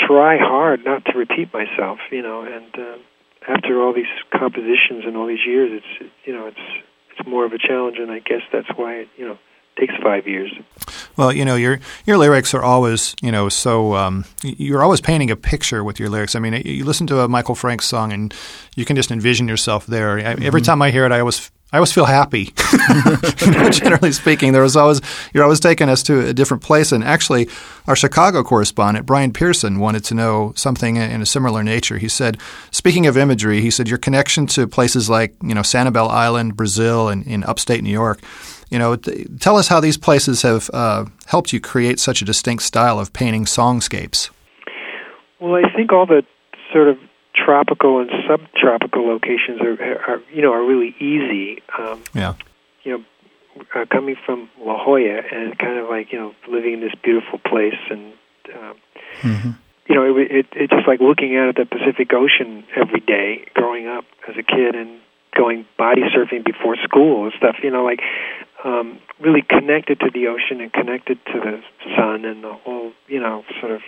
[0.07, 2.76] try hard not to repeat myself, you know, and.
[2.76, 2.97] Uh,
[3.47, 7.53] after all these compositions and all these years, it's you know it's it's more of
[7.53, 9.37] a challenge, and I guess that's why it you know
[9.79, 10.51] takes five years.
[11.17, 15.31] Well, you know your your lyrics are always you know so um, you're always painting
[15.31, 16.35] a picture with your lyrics.
[16.35, 18.33] I mean, you listen to a Michael Franks song and
[18.75, 20.17] you can just envision yourself there.
[20.17, 20.43] Mm-hmm.
[20.43, 22.45] Every time I hear it, I always I always feel happy.
[23.72, 25.01] generally speaking, there was always
[25.34, 26.91] you're always taking us to a different place.
[26.91, 27.47] And actually,
[27.86, 31.99] our Chicago correspondent Brian Pearson wanted to know something in a similar nature.
[31.99, 32.39] He said,
[32.72, 37.07] speaking of imagery, he said your connection to places like you know Sanibel Island, Brazil,
[37.07, 38.20] and in upstate New York.
[38.72, 42.63] You know, tell us how these places have uh, helped you create such a distinct
[42.63, 44.30] style of painting songscapes.
[45.39, 46.24] Well, I think all the
[46.74, 46.97] sort of
[47.45, 51.61] tropical and subtropical locations are, are you know are really easy.
[51.77, 52.33] Um, yeah.
[52.83, 53.03] You know,
[53.75, 57.39] uh, coming from La Jolla and kind of like you know living in this beautiful
[57.39, 58.13] place and
[58.53, 58.75] um,
[59.21, 59.51] mm-hmm.
[59.87, 63.45] you know, it, it it's just like looking out at the Pacific Ocean every day
[63.53, 64.99] growing up as a kid and
[65.35, 67.57] going body surfing before school and stuff.
[67.63, 68.01] You know, like
[68.63, 71.61] um, really connected to the ocean and connected to the
[71.95, 73.81] sun and the whole, you know, sort of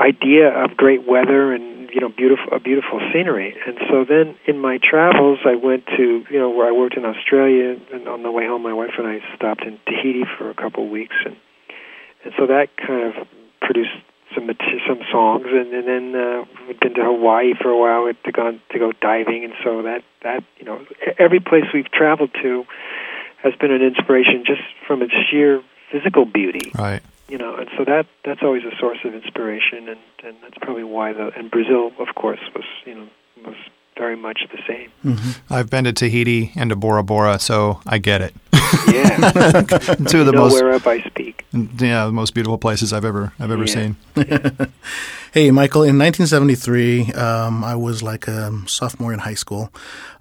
[0.00, 3.56] idea of great weather and you know beautiful a beautiful scenery.
[3.66, 7.04] And so then in my travels i went to you know where i worked in
[7.04, 10.54] australia and on the way home my wife and i stopped in tahiti for a
[10.54, 11.16] couple of weeks.
[11.24, 11.36] And
[12.24, 13.26] and so that kind of
[13.60, 13.96] produced
[14.34, 14.48] some
[14.86, 15.46] some songs.
[15.50, 18.12] And, and then uh we've been to hawaii for a while.
[18.12, 19.44] To go to go diving.
[19.44, 20.84] And so that that you know
[21.18, 22.64] every place we've traveled to
[23.42, 26.70] has been an inspiration just from its sheer physical beauty.
[26.76, 30.58] Right you know, and so that that's always a source of inspiration, and and that's
[30.60, 33.08] probably why the and Brazil, of course, was you know
[33.46, 33.56] was
[33.96, 34.90] very much the same.
[35.04, 35.52] Mm-hmm.
[35.52, 38.34] I've been to Tahiti and to Bora Bora, so I get it.
[38.86, 39.16] Yeah,
[40.06, 41.44] two of the most whereof I speak.
[41.52, 43.92] Yeah, the most beautiful places I've ever I've ever Yeah.
[43.92, 43.96] seen.
[45.30, 49.70] Hey, Michael, in 1973, um, I was like a sophomore in high school.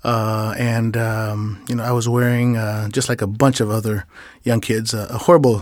[0.07, 4.05] Uh, and, um, you know, I was wearing, uh, just like a bunch of other
[4.43, 5.61] young kids, uh, a horrible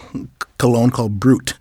[0.59, 1.55] cologne called Brut.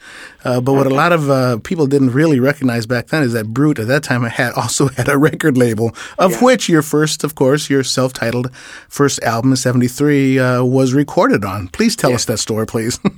[0.44, 3.46] Uh, but what a lot of uh, people didn't really recognize back then is that
[3.54, 6.40] Brut at that time had also had a record label, of Yeah.
[6.44, 8.54] which your first, of course, your self-titled
[8.88, 11.68] first album in 73 uh, was recorded on.
[11.68, 12.16] Please tell Yeah.
[12.16, 13.00] us that story, please.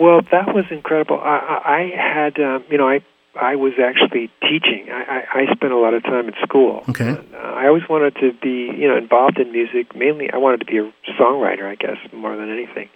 [0.00, 1.20] Well, that was incredible.
[1.20, 1.80] I, I, I
[2.14, 3.02] had, um, you know, I
[3.34, 4.88] I was actually teaching.
[4.90, 6.84] I, I, I spent a lot of time at school.
[6.90, 7.08] Okay.
[7.08, 9.96] And, uh, I always wanted to be, you know, involved in music.
[9.96, 12.90] Mainly, I wanted to be a songwriter, I guess, more than anything.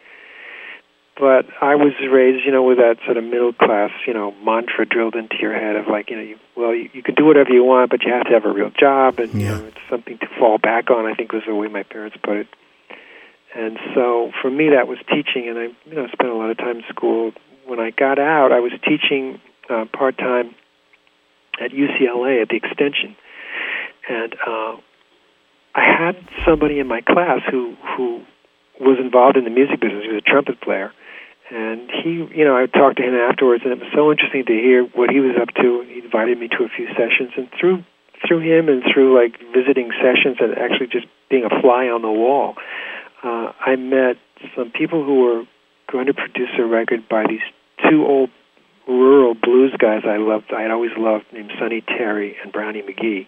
[1.18, 4.84] But I was raised, you know, with that sort of middle class, you know, mantra
[4.84, 7.49] drilled into your head of like, you know, you, well, you, you can do whatever
[7.51, 10.18] you want, but you have to have a real job, and you know, it's something
[10.18, 11.07] to fall back on.
[11.07, 12.49] I think was the way my parents put it.
[13.55, 16.59] And so for me, that was teaching, and I, you know, spent a lot of
[16.59, 17.32] time in school.
[17.64, 20.54] When I got out, I was teaching uh, part time
[21.60, 23.16] at UCLA at the Extension,
[24.08, 24.76] and uh,
[25.74, 28.22] I had somebody in my class who who
[28.80, 30.02] was involved in the music business.
[30.02, 30.92] He was a trumpet player,
[31.50, 34.52] and he, you know, I talked to him afterwards, and it was so interesting to
[34.52, 35.84] hear what he was up to.
[35.88, 37.84] He invited me to a few sessions, and through
[38.26, 42.10] through him and through like visiting sessions and actually just being a fly on the
[42.10, 42.54] wall,
[43.22, 44.16] uh, I met
[44.56, 45.42] some people who were
[45.90, 47.44] going to produce a record by these
[47.88, 48.30] two old
[48.87, 50.53] rural blues guys I loved.
[50.53, 53.26] I'd always loved named Sonny Terry and Brownie McGhee,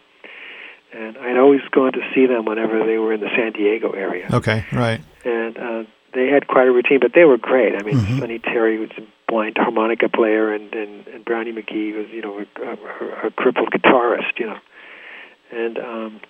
[0.93, 4.29] and I'd always gone to see them whenever they were in the San Diego area
[4.33, 5.01] Okay, right.
[5.25, 5.83] and uh,
[6.15, 7.75] they had quite a routine, but they were great.
[7.75, 12.07] I mean, Sonny Terry was a blind harmonica player, and and, and Brownie McGhee was
[12.11, 14.59] you know a, a, a crippled guitarist, you know,
[15.53, 16.21] and um,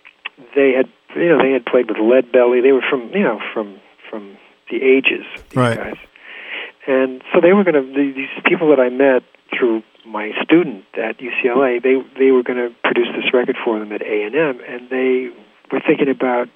[0.57, 2.61] they had you know they had played with Lead Belly.
[2.61, 3.79] They were from you know from
[4.11, 4.37] from
[4.70, 5.76] the ages, these Right.
[5.76, 5.97] guys,
[6.89, 9.22] and so they were going to these people that I met
[9.57, 11.82] through my student at UCLA.
[11.82, 14.89] They they were going to produce this record for them at A and M, and
[14.91, 15.28] they
[15.70, 16.49] were thinking about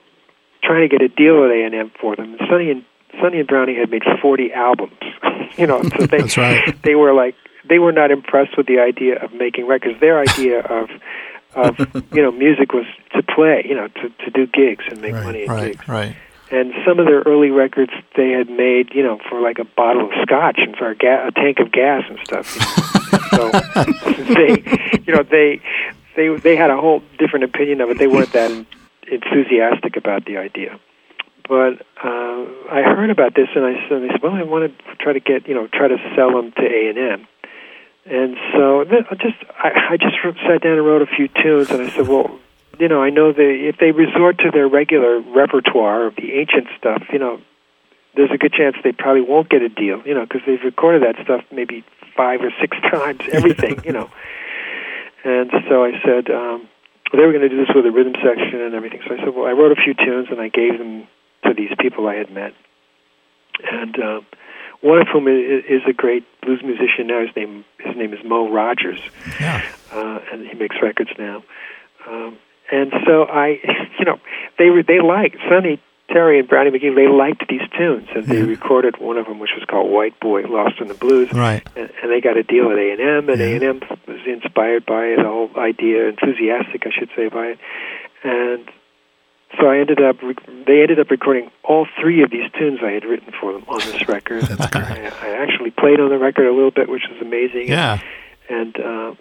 [0.65, 2.33] trying to get a deal at A and M for them.
[2.39, 2.85] And Sonny and
[3.21, 4.97] Sonny and Brownie had made forty albums,
[5.59, 6.83] you know, so they That's right.
[6.83, 7.35] they were like
[7.69, 10.01] they were not impressed with the idea of making records.
[10.01, 10.89] Their idea of
[11.55, 11.79] of
[12.13, 15.25] you know music was to play, you know, to to do gigs and make Right,
[15.25, 15.89] money at Right, gigs.
[15.89, 16.17] right.
[16.53, 20.05] And some of their early records they had made, you know, for like a bottle
[20.05, 22.55] of scotch and for a, ga- a tank of gas and stuff.
[22.55, 23.51] You know?
[23.51, 23.51] so
[24.35, 25.63] they, you know, they
[26.15, 27.99] they they had a whole different opinion of it.
[27.99, 28.51] They weren't that
[29.11, 30.79] enthusiastic about the idea.
[31.49, 35.21] But uh, I heard about this, and I said, "Well, I want to try to
[35.21, 37.29] get, you know, try to sell them to A and M."
[38.05, 41.71] And so then I just I, I just sat down and wrote a few tunes,
[41.71, 42.39] and I said, "Well,
[42.79, 46.69] you know, I know they if they resort to their regular repertoire of the ancient
[46.79, 47.41] stuff, you know,
[48.17, 51.03] there's a good chance they probably won't get a deal, you know, because they've recorded
[51.03, 51.85] that stuff maybe
[52.17, 54.11] five or six times, everything, you know."
[55.25, 56.69] And so I said um,
[57.13, 59.01] they were going to do this with a rhythm section and everything.
[59.07, 61.07] So I said, "Well, I wrote a few tunes and I gave them
[61.45, 62.53] to these people I had met,
[63.71, 64.27] and." Um,
[64.81, 67.21] one of whom is, is a great blues musician now.
[67.25, 68.99] His name his name is Mo Rogers,
[69.41, 69.63] Yeah.
[69.93, 71.45] uh, and he makes records now.
[72.05, 72.37] Um,
[72.73, 73.59] and so I,
[73.99, 74.19] you know,
[74.59, 76.95] they were they liked Sonny Terry and Brownie McGhee.
[76.95, 78.45] They liked these tunes, and they Yeah.
[78.45, 81.63] recorded one of them, which was called "White Boy Lost in the Blues." Right.
[81.77, 84.21] And, and they got a deal at A and M, and A and M was
[84.27, 87.59] inspired by it, the whole idea, enthusiastic, I should say, by it.
[88.25, 88.69] And
[89.61, 92.93] so I ended up, rec- they ended up recording all three of these tunes I
[92.93, 94.43] had written for them on this record.
[94.45, 94.85] That's great.
[94.85, 97.69] I, I actually played on the record a little bit, which was amazing.
[97.69, 98.01] Yeah.
[98.49, 99.15] And uh,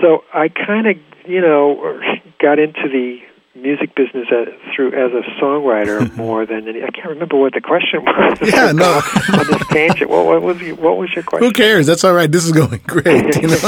[0.00, 1.98] so I kind of, you know,
[2.40, 3.18] got into the
[3.54, 6.82] music business as, through as a songwriter more than any.
[6.82, 8.38] I can't remember what the question was.
[8.46, 9.00] Yeah, no.
[9.32, 10.10] on this tangent.
[10.10, 11.46] What, what was your, what was your question?
[11.48, 11.86] Who cares?
[11.86, 12.30] That's all right.
[12.30, 13.34] This is going great.
[13.36, 13.58] You know?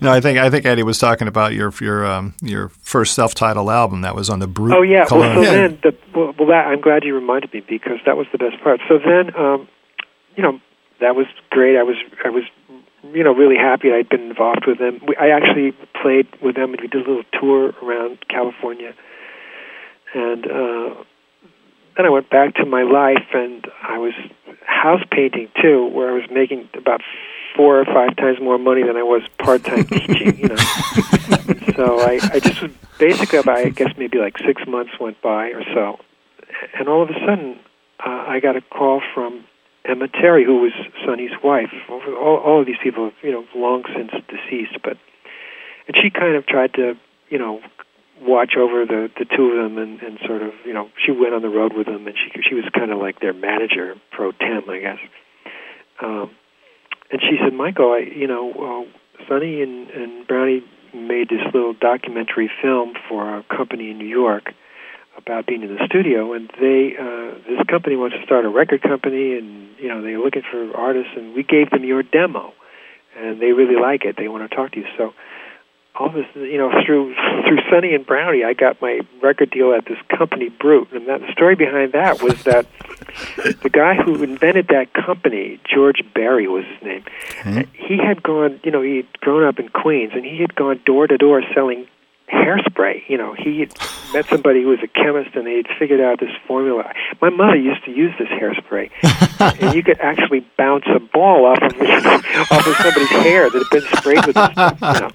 [0.00, 3.68] no, I think I think Eddie was talking about your your um, your first self-titled
[3.68, 4.76] album that was on the Brut.
[4.76, 5.04] Oh yeah.
[5.06, 5.36] Cologne.
[5.36, 5.56] Well, so Yeah.
[5.68, 8.62] then the well, well, that I'm glad you reminded me because that was the best
[8.62, 8.80] part.
[8.88, 9.68] So then, um,
[10.36, 10.58] you know,
[11.00, 11.76] that was great.
[11.76, 12.44] I was I was
[13.14, 15.00] you know really happy I'd been involved with them.
[15.06, 18.94] We, I actually played with them and we did a little tour around California,
[20.14, 20.94] and uh,
[21.96, 24.12] then I went back to my life and I was
[24.64, 27.00] house painting too, where I was making about
[27.56, 30.38] four or five times more money than I was part time teaching.
[30.38, 30.56] You know,
[31.76, 35.48] so I I just was basically about I guess maybe like six months went by
[35.48, 35.98] or so,
[36.78, 37.58] and all of a sudden
[38.04, 39.44] uh, I got a call from
[39.88, 40.72] Emma Terry, who was
[41.04, 41.72] Sonny's wife.
[41.88, 44.96] All, all of these people, you know, long since deceased, but
[45.86, 46.94] and she kind of tried to,
[47.28, 47.60] you know,
[48.20, 51.34] watch over the the two of them and and sort of, you know, she went
[51.34, 54.32] on the road with them, and she she was kind of like their manager pro
[54.32, 54.98] tem, I guess.
[56.02, 56.30] Um,
[57.10, 58.52] and she said, Michael, I, you know,
[58.90, 60.64] uh, Sonny and and Brownie
[60.94, 64.52] made this little documentary film for a company in New York
[65.16, 68.82] about being in the studio, and they uh, this company wants to start a record
[68.82, 72.52] company, and you know they're looking for artists, and we gave them your demo,
[73.16, 74.16] and they really like it.
[74.16, 74.86] They want to talk to you.
[74.96, 75.14] So
[75.98, 77.14] all this, you know, through
[77.46, 81.20] through Sonny and Brownie, I got my record deal at this company, Brut, and that
[81.20, 82.66] the story behind that was that
[83.62, 87.04] the guy who invented that company, George Barrie was his name.
[87.72, 90.80] He had gone, you know, he had grown up in Queens, and he had gone
[90.84, 91.86] door to door selling
[92.32, 93.08] hairspray.
[93.08, 93.74] You know, he had
[94.12, 96.92] met somebody who was a chemist, and they had figured out this formula.
[97.20, 98.90] My mother used to use this hairspray,
[99.62, 103.70] and you could actually bounce a ball off of off of somebody's hair that had
[103.70, 104.78] been sprayed with this stuff.
[104.80, 105.10] You know,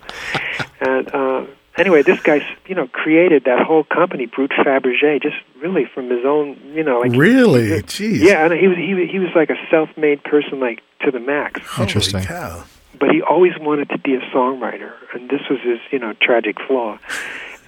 [0.82, 1.46] and uh,
[1.78, 6.26] anyway, this guy, you know, created that whole company, Brut Fabergé, just really from his
[6.26, 7.82] own, you know, like really?
[7.84, 8.22] Jeez.
[8.22, 11.20] yeah, and he was he was, he was like a self-made person, like to the
[11.20, 11.62] max.
[11.64, 12.24] Holy Interesting.
[12.24, 12.64] cow.
[13.00, 16.58] But he always wanted to be a songwriter, and this was his, you know, tragic
[16.68, 17.00] flaw.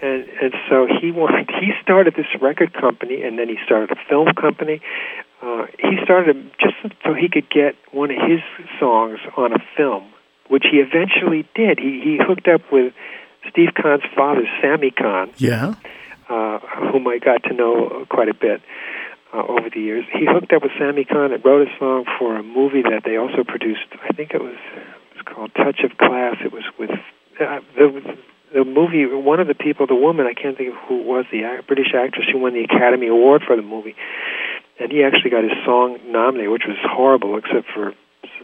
[0.02, 3.96] And and so he wanted he started this record company, and then he started a
[4.10, 4.82] film company.
[5.42, 8.40] Uh, he started it just so he could get one of his
[8.80, 10.04] songs on a film,
[10.50, 11.80] which he eventually did.
[11.80, 12.94] He he hooked up with
[13.50, 15.76] Steve Khan's father, Sammy Cahn, Yeah.
[16.30, 16.60] uh,
[16.92, 18.62] whom I got to know quite a bit
[19.34, 20.06] uh, over the years.
[20.14, 23.18] He hooked up with Sammy Cahn and wrote a song for a movie that they
[23.18, 23.88] also produced.
[24.04, 24.56] I think it was
[25.26, 26.38] called Touch of Class.
[26.44, 28.18] It was with uh, the
[28.54, 29.06] the movie.
[29.06, 32.28] One of the people, the woman, I can't think of who was, the British actress
[32.32, 33.96] who won the Academy Award for the movie,
[34.80, 37.94] and he actually got his song nominated, which was horrible, except for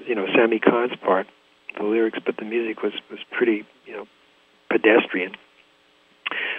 [0.07, 1.27] you know Sammy Cahn's part,
[1.77, 4.07] the lyrics, but the music was was pretty you know
[4.69, 5.35] pedestrian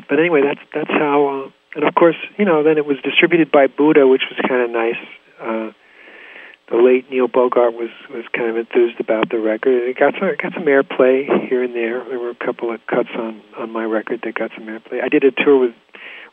[0.09, 1.47] but anyway, that's that's how.
[1.47, 4.63] Uh, and of course, you know, then it was distributed by Buddah, which was kind
[4.63, 4.99] of nice.
[5.41, 5.71] Uh,
[6.71, 9.89] the late Neil Bogart was was kind of enthused about the record.
[9.89, 12.05] It got some it got some airplay here and there.
[12.05, 15.03] There were a couple of cuts on on my record that got some airplay.
[15.03, 15.75] I did a tour with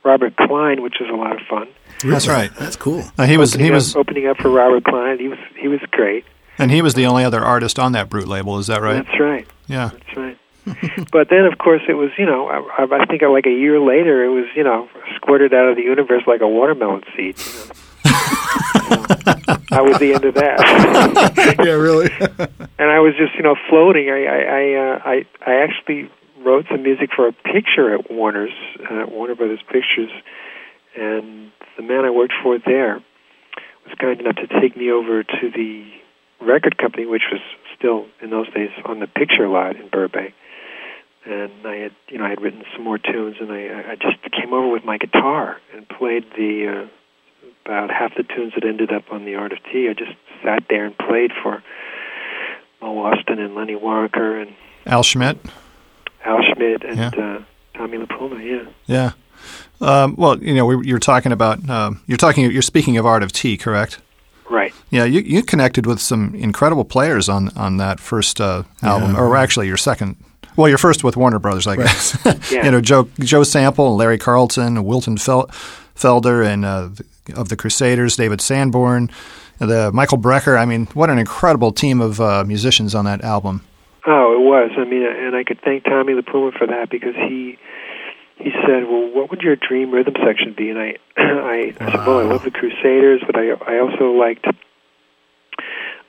[0.04, 1.68] Robert Klein, which was a lot of fun.
[2.04, 2.52] That's right.
[2.56, 3.04] That's cool.
[3.18, 5.18] Uh, he was opening he up, was opening up for Robert Klein.
[5.20, 6.24] He was he was great.
[6.60, 8.60] and he was the only other artist on that Brut label.
[8.60, 9.06] Is that right?
[9.06, 9.48] That's right.
[9.68, 9.90] Yeah.
[9.92, 10.38] That's right.
[11.12, 14.24] but then, of course, it was you know I, I think like a year later,
[14.24, 17.40] it was you know squirted out of the universe like a watermelon seed.
[17.40, 17.87] You know?
[19.70, 21.56] that was the end of that.
[21.64, 22.10] yeah, really.
[22.80, 24.10] and I was just you know floating.
[24.10, 28.54] I I I, uh, I I actually wrote some music for a picture at Warner's
[28.90, 30.12] uh, Warner Brothers Pictures,
[30.96, 33.02] and the man I worked for there
[33.86, 35.86] was kind enough to take me over to the
[36.42, 37.42] record company, which was
[37.78, 40.34] still in those days on the picture lot in Burbank.
[41.26, 44.18] And I had, you know, I had written some more tunes, and I, I just
[44.32, 46.97] came over with my guitar and played the uh,
[47.68, 49.90] about half the tunes that ended up on the Art of Tea.
[49.90, 50.14] I just
[50.44, 51.62] sat there and played for
[52.82, 54.56] Mo Ostin and Lenny Waronker and
[54.86, 55.38] Al Schmitt.
[56.24, 57.08] Al Schmitt and Yeah.
[57.10, 57.42] uh,
[57.78, 58.44] Tommy LiPuma.
[58.44, 58.72] Yeah.
[58.86, 59.12] Yeah.
[59.82, 63.22] Um, well, you know, we, you're talking about um, you're talking you're speaking of Art
[63.24, 64.00] of Tea, correct?
[64.50, 64.74] Right.
[64.90, 69.20] Yeah, you, you connected with some incredible players on on that first uh, album, Yeah.
[69.22, 70.16] or actually your second.
[70.56, 72.18] Well, your first with Warner Brothers, I guess.
[72.52, 72.66] Yeah.
[72.66, 75.48] you know, Joe Joe Sample, Larry Carlton, Wilton Fel-
[75.96, 76.90] Felder, and uh,
[77.36, 79.10] of the Crusaders, David Sanborn,
[79.60, 80.58] the Michael Brecker.
[80.58, 83.64] I mean, what an incredible team of uh, musicians on that album.
[84.06, 84.72] Oh, it was.
[84.78, 87.58] I mean, and I could thank Tommy LiPuma for that because he
[88.38, 92.06] he said, "Well, what would your dream rhythm section be?" And I I, I said,
[92.08, 94.46] "Well, I love the Crusaders, but I I also liked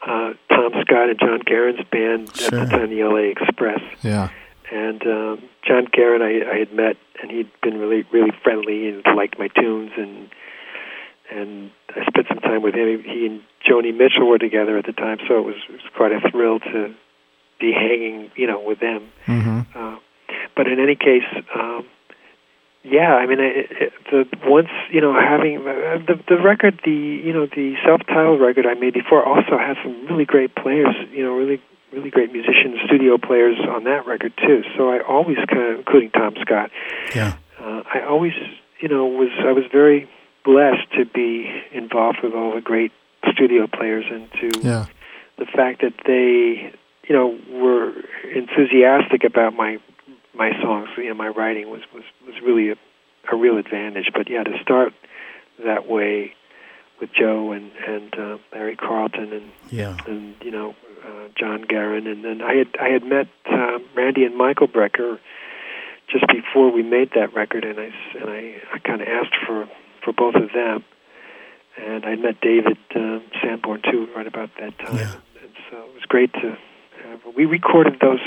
[0.07, 2.61] uh, Tom Scott and John Guerin's band Sure.
[2.61, 3.31] at the time, the L.A.
[3.31, 4.29] Express." Yeah,
[4.71, 9.03] and um, John Guerin I, I had met, and he'd been really really friendly and
[9.17, 10.31] liked my tunes, and
[11.31, 13.03] and I spent some time with him.
[13.03, 16.13] He and Joni Mitchell were together at the time, so it was, it was quite
[16.13, 16.95] a thrill to
[17.61, 19.11] be hanging, you know, with them.
[19.27, 19.79] Mm-hmm.
[19.79, 19.97] Uh,
[20.57, 21.87] but in any case, um,
[22.85, 26.91] yeah, I mean, it, it, the once you know having uh, the the record, the
[26.91, 31.25] you know the self-titled record I made before also had some really great players, you
[31.25, 31.61] know, really
[31.93, 34.63] really great musicians, studio players on that record too.
[34.77, 36.71] So I always kind of, including Tom Scott.
[37.15, 37.37] Yeah.
[37.59, 38.35] Uh, I always,
[38.81, 40.09] you know, was I was very
[40.53, 41.31] blessed to be
[41.73, 42.91] involved with all the great
[43.33, 44.87] studio players and to Yeah.
[45.37, 46.73] the fact that they,
[47.07, 47.29] you know,
[47.63, 47.93] were
[48.35, 49.79] enthusiastic about my
[50.35, 50.89] my songs.
[50.97, 52.77] You know, my writing was was was really a,
[53.33, 54.09] a real advantage.
[54.15, 54.95] But yeah, to start
[55.65, 56.33] that way
[57.01, 59.97] with Joe and and uh, Larry Carlton and Yeah.
[60.07, 60.75] and you know
[61.07, 65.19] uh, John Guerin, and then I had I had met um, Randy and Michael Brecker
[66.11, 67.91] just before we made that record, and I
[68.21, 69.69] and I, I kind of asked for
[70.09, 70.85] for both of them,
[71.77, 75.15] and I met David um, Sanborn too right about that time, Yeah.
[75.43, 76.57] and so it was great to.
[77.05, 78.21] Have, we recorded those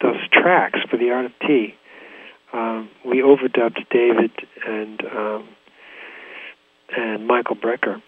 [0.00, 1.74] those tracks for the Art of Tea.
[2.52, 4.30] Um, we overdubbed David
[4.66, 5.48] and um,
[6.96, 8.00] and Michael Brecker.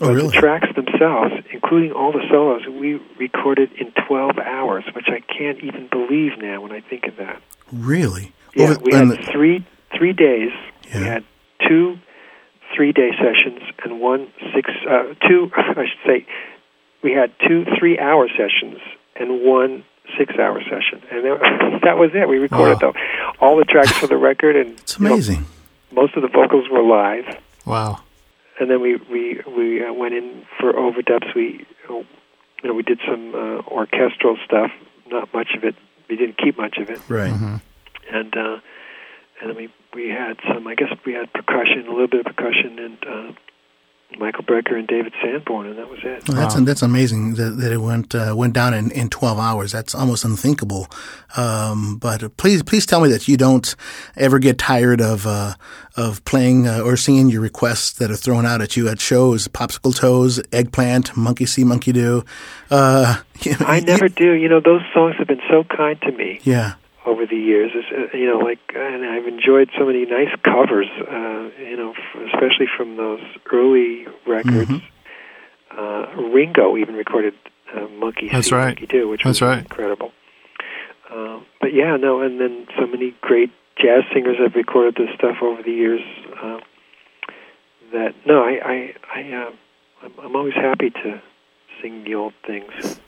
[0.00, 0.28] Oh, really?
[0.28, 5.58] the tracks themselves, including all the solos, we recorded in 12 hours, which I can't
[5.64, 7.42] even believe now when I think of that.
[7.72, 8.32] Really?
[8.54, 9.64] Yeah, Over- we had three
[9.96, 10.50] three days.
[10.94, 11.24] We had
[11.68, 11.98] two
[12.74, 16.26] three day sessions and one six uh, two I should say
[17.02, 18.78] we had two three hour sessions
[19.16, 19.84] and one
[20.16, 22.28] six hour session, and that, that was it.
[22.28, 22.92] We recorded Wow.
[22.92, 25.44] though all the tracks for the record, and it's you know, amazing.
[25.92, 27.24] most of the vocals were live
[27.66, 28.00] Wow.
[28.58, 31.34] and then we we we uh, went in for overdubs.
[31.34, 32.06] We uh, you
[32.64, 34.70] know we did some uh, orchestral stuff.
[35.10, 35.74] Not much of it.
[36.08, 37.00] We didn't keep much of it.
[37.08, 37.32] Right.
[37.32, 37.56] Mm-hmm.
[38.12, 38.60] And uh,
[39.40, 40.66] and then we we had some.
[40.66, 43.32] I guess we had percussion, a little bit of percussion, and uh,
[44.18, 46.26] Michael Brecker and David Sanborn, and that was it.
[46.28, 46.64] Well, that's Wow.
[46.64, 49.72] that's amazing that, that it went uh, went down in, in twelve hours.
[49.72, 50.88] That's almost unthinkable.
[51.36, 53.74] Um, but please please tell me that you don't
[54.16, 55.54] ever get tired of uh,
[55.96, 59.46] of playing uh, or singing your requests that are thrown out at you at shows.
[59.48, 62.24] Popsicle toes, eggplant, monkey see, monkey do.
[62.70, 63.16] Uh,
[63.60, 64.32] I never do.
[64.32, 66.40] You know, those songs have been so kind to me.
[66.44, 66.74] Yeah.
[67.08, 67.72] Over the years.
[67.74, 70.86] Is, uh, you know, like, and I've enjoyed so many nice covers.
[71.00, 73.20] Uh, you know, f- especially from those
[73.52, 74.70] early records.
[75.70, 77.34] Uh, Ringo even recorded
[77.74, 78.68] uh, "Monkey That's See, right.
[78.68, 79.58] Monkey Do," which That's was right.
[79.60, 80.12] incredible.
[81.10, 85.36] Um, but yeah, no, and then so many great jazz singers have recorded this stuff
[85.42, 86.00] over the years.
[86.42, 86.58] Uh,
[87.92, 89.50] that no, I, I, I, uh,
[90.02, 91.22] I'm, I'm always happy to
[91.80, 93.00] sing the old things.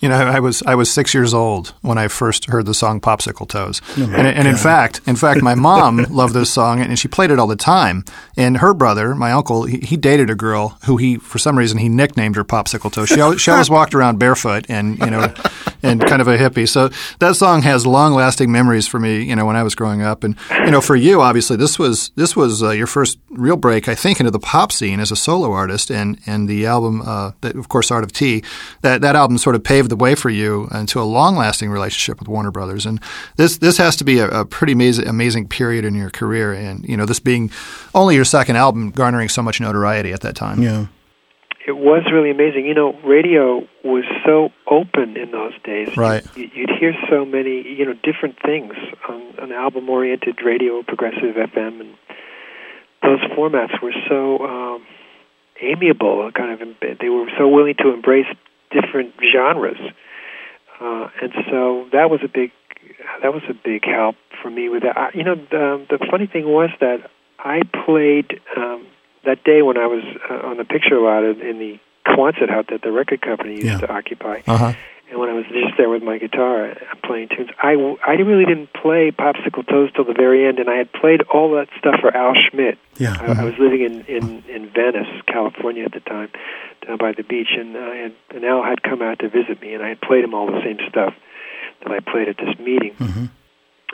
[0.00, 3.00] You know, I was I was six years old when I first heard the song
[3.00, 6.96] "Popsicle Toes," Oh, and, and in fact, in fact, my mom loved this song, and
[6.96, 8.04] she played it all the time.
[8.36, 11.78] And her brother, my uncle, he, he dated a girl who he, for some reason,
[11.78, 13.08] he nicknamed her Popsicle Toes.
[13.08, 15.34] She always, she always walked around barefoot and you know,
[15.82, 16.68] and kind of a hippie.
[16.68, 19.24] So that song has long lasting memories for me.
[19.24, 22.10] You know, when I was growing up, and you know, for you, obviously, this was
[22.14, 25.16] this was uh, your first real break, I think, into the pop scene as a
[25.16, 28.44] solo artist, and and the album, uh, that, of course, Art of Tea.
[28.82, 32.18] That that album sort of paved the way for you into a long lasting relationship
[32.18, 32.86] with Warner Brothers.
[32.86, 33.00] And
[33.36, 36.84] this this has to be a, a pretty amazing amazing period in your career, and
[36.88, 37.50] you know, this being
[37.94, 40.62] only your second album, garnering so much notoriety at that time.
[40.62, 40.86] Yeah.
[41.66, 42.64] It was really amazing.
[42.64, 45.94] You know, radio was so open in those days.
[45.98, 46.24] Right.
[46.34, 48.72] You, you'd hear so many, you know, different things
[49.06, 51.94] on an album-oriented radio, progressive FM, and
[53.02, 54.86] those formats were so um,
[55.60, 56.30] amiable.
[56.34, 58.26] Kind of, they were so willing to embrace
[58.70, 59.78] different genres,
[60.80, 62.52] uh, and so that was a big,
[63.22, 64.96] that was a big help for me with that.
[64.96, 68.40] I, you know, the, the funny thing was that I played.
[68.56, 68.86] Um,
[69.24, 72.66] that day when I was uh, on the picture lot in in the Quonset hut
[72.70, 73.78] that the record company used Yeah.
[73.78, 74.72] to occupy, Uh huh.
[75.10, 77.72] And when I was just there with my guitar uh, playing tunes, I,
[78.06, 81.52] I really didn't play Popsicle Toes till the very end, and I had played all
[81.52, 82.78] that stuff for Al Schmitt.
[82.98, 83.16] Yeah.
[83.18, 86.28] I, I was living in, in, in Venice, California at the time,
[86.86, 89.72] down by the beach, and I had, and Al had come out to visit me,
[89.72, 91.14] and I had played him all the same stuff
[91.82, 92.92] that I played at this meeting.
[92.94, 93.26] hmm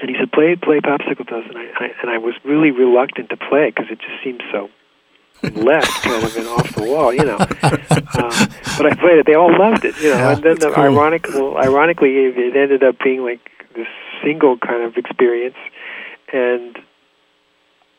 [0.01, 3.31] And he said, "Play, play Popsicle Toes," and I, I and I was really reluctant
[3.31, 4.69] to play because it just seemed so
[5.53, 7.37] left, kind of, and off the wall, you know.
[7.37, 8.47] Uh,
[8.78, 10.16] but I played it; they all loved it, you know.
[10.16, 10.85] Yeah, and then the cool.
[10.85, 13.41] ironic, well, ironically, it, it ended up being like
[13.74, 13.89] this
[14.22, 15.57] single kind of experience.
[16.32, 16.78] And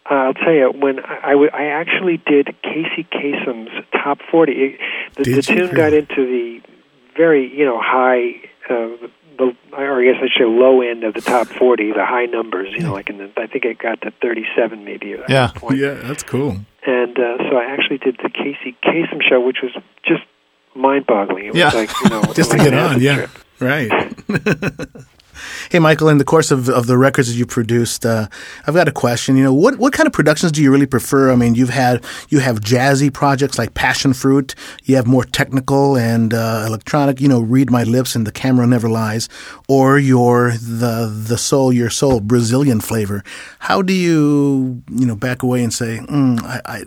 [0.07, 4.79] I'll tell you, when I, I, w- I actually did Casey Kasem's top forty, it,
[5.15, 6.61] the, the you tune got into the
[7.15, 8.41] very, you know, high.
[8.69, 9.07] Uh,
[9.37, 12.25] the or I guess I should say low end of the top forty, the high
[12.25, 12.69] numbers.
[12.71, 15.13] You know, like in the I think it got to thirty seven maybe.
[15.13, 15.77] At yeah, that point.
[15.77, 16.59] yeah, that's cool.
[16.87, 19.71] And uh, so I actually did the Casey Kasem show, which was
[20.05, 20.21] just
[20.75, 21.45] mind boggling.
[21.45, 21.69] It was Yeah.
[21.73, 23.15] like you know, Just to like get on, yeah.
[23.15, 23.29] trip.
[23.59, 23.91] Right.
[25.69, 28.27] hey, Michael, in the course of, of the records that you produced, uh,
[28.67, 29.37] I've got a question.
[29.37, 31.31] You know, what, what kind of productions do you really prefer?
[31.31, 34.55] I mean, you've had you have jazzy projects like Passion Fruit.
[34.83, 37.21] You have more technical and uh, electronic.
[37.21, 39.29] You know, Read My Lips and The Camera Never Lies,
[39.67, 43.23] or your the the soul your soul Brazilian flavor.
[43.59, 46.83] How do you you know back away and say, mm, I, I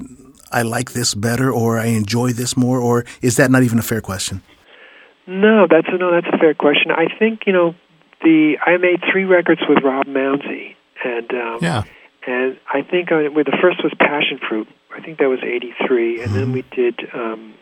[0.51, 3.83] I like this better, or I enjoy this more, or is that not even a
[3.83, 4.43] fair question?
[5.27, 6.91] No, that's a, no, that's a fair question.
[6.91, 7.75] I think you know
[8.23, 11.83] the I made three records with Rob Mounsey, and um, yeah,
[12.27, 14.69] and I think uh, well, the first was Passion Fruit.
[14.95, 16.99] I think that was '83, and then we did.
[17.15, 17.55] Um,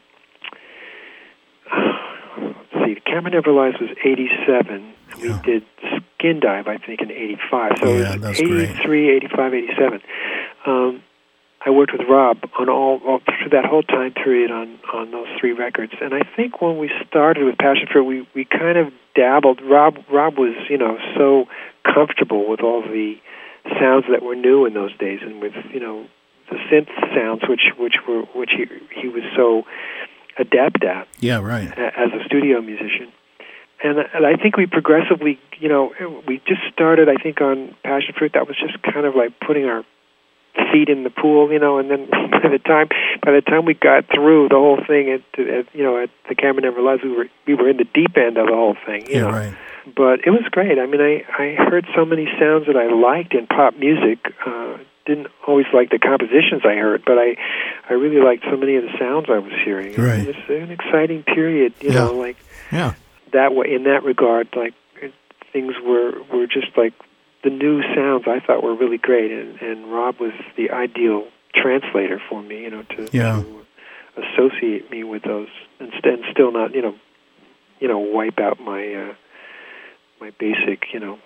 [2.40, 5.64] let's see, The Camera Never Lies was '87, and we did
[6.16, 7.72] Skin Dive, I think, in '85.
[7.80, 8.70] So Yeah, it was great.
[8.70, 10.00] '83, '85, '87.
[10.66, 11.02] Um,
[11.66, 15.26] I worked with Rob on all, all through that whole time period on on those
[15.40, 18.92] three records, and I think when we started with Passion Fruit, we we kind of
[19.16, 19.60] dabbled.
[19.62, 21.46] Rob Rob was you know so
[21.84, 23.16] comfortable with all the
[23.80, 26.06] sounds that were new in those days, and with you know
[26.50, 29.64] the synth sounds, which which were which he he was so
[30.38, 31.66] adept at Yeah, right.
[31.76, 33.12] as a studio musician.
[33.82, 35.92] And, and I think we progressively, you know,
[36.26, 37.10] we just started.
[37.10, 39.84] I think on Passion Fruit, that was just kind of like putting our
[40.72, 41.78] feet in the pool, you know.
[41.78, 42.88] And then by the time
[43.24, 46.34] by the time we got through the whole thing at, at you know at the
[46.34, 49.06] Camera Never Lies, we were we were in the deep end of the whole thing,
[49.06, 49.54] you Yeah, know right.
[49.94, 50.78] but it was great.
[50.78, 54.18] I mean, I I heard so many sounds that I liked in pop music.
[54.44, 57.36] Uh, didn't always like the compositions I heard, but I
[57.88, 59.94] I really liked so many of the sounds I was hearing.
[59.94, 60.26] Right.
[60.26, 62.06] It's an exciting period, you Yeah.
[62.06, 62.36] know, like
[62.72, 62.94] yeah,
[63.32, 63.72] that way.
[63.72, 64.74] In that regard, like
[65.52, 66.92] things were were just like
[67.46, 72.20] the new sounds I thought were really great, and and Rob was the ideal translator
[72.28, 73.42] for me, you know, to, Yeah.
[73.42, 73.64] to
[74.22, 76.94] associate me with those, and, st- and still not, you know,
[77.80, 79.14] you know, wipe out my uh,
[80.20, 81.18] my basic, you know,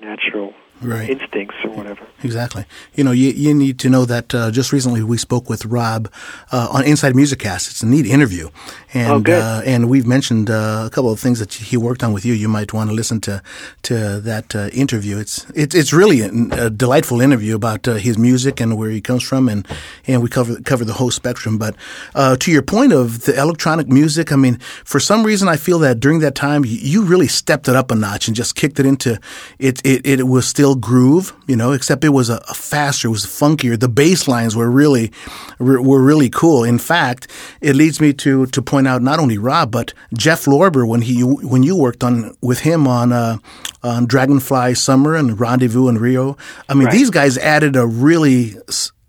[0.00, 1.08] natural Right.
[1.08, 2.06] instincts or whatever.
[2.22, 2.64] Exactly.
[2.94, 6.10] You know, you, you need to know that uh, just recently we spoke with Rob
[6.52, 7.70] uh, on Inside Music Cast.
[7.70, 8.50] It's a neat interview.
[8.92, 9.40] And, Oh, good.
[9.42, 12.34] Uh, and we've mentioned uh, a couple of things that he worked on with you.
[12.34, 13.42] You might want to listen to
[13.82, 15.18] to that uh, interview.
[15.18, 19.00] It's it's it's really a, a delightful interview about uh, his music and where he
[19.00, 19.66] comes from, and
[20.06, 21.58] and we cover cover the whole spectrum.
[21.58, 21.74] But
[22.14, 25.78] uh, to your point of the electronic music, I mean, for some reason, I feel
[25.80, 28.78] that during that time you, you really stepped it up a notch and just kicked
[28.80, 29.18] it into
[29.58, 29.80] it.
[29.84, 33.24] It, it was still groove, you know, except it was a, a faster, it was
[33.24, 33.78] funkier.
[33.78, 35.12] The bass lines were really
[35.58, 36.64] were, were really cool.
[36.64, 37.28] In fact,
[37.60, 41.20] it leads me to to point out not only Rob but Jeff Lorber when he
[41.22, 43.36] when you worked on with him on uh,
[43.82, 46.36] on Dragonfly Summer and Rendezvous in Rio.
[46.68, 46.92] I mean, Right.
[46.92, 48.54] these guys added a really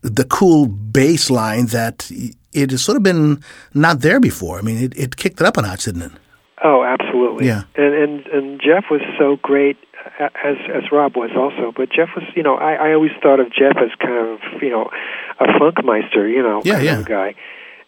[0.01, 2.09] the cool bass line that
[2.53, 3.41] it has sort of been
[3.73, 4.57] not there before.
[4.59, 6.11] I mean, it, it kicked it up a notch, didn't it?
[6.63, 7.45] Oh, absolutely.
[7.47, 7.63] Yeah.
[7.75, 9.77] And and and Jeff was so great
[10.19, 13.47] as as Rob was also, but Jeff was, you know, I I always thought of
[13.51, 14.89] Jeff as kind of, you know,
[15.39, 16.99] a funkmeister, you know, Yeah, kind yeah.
[16.99, 17.35] of guy.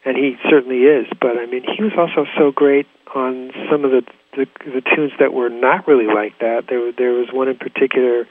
[0.05, 3.91] And he certainly is, but I mean, he was also so great on some of
[3.91, 4.03] the
[4.37, 6.65] the, the tunes that were not really like that.
[6.69, 8.27] There there was one in particular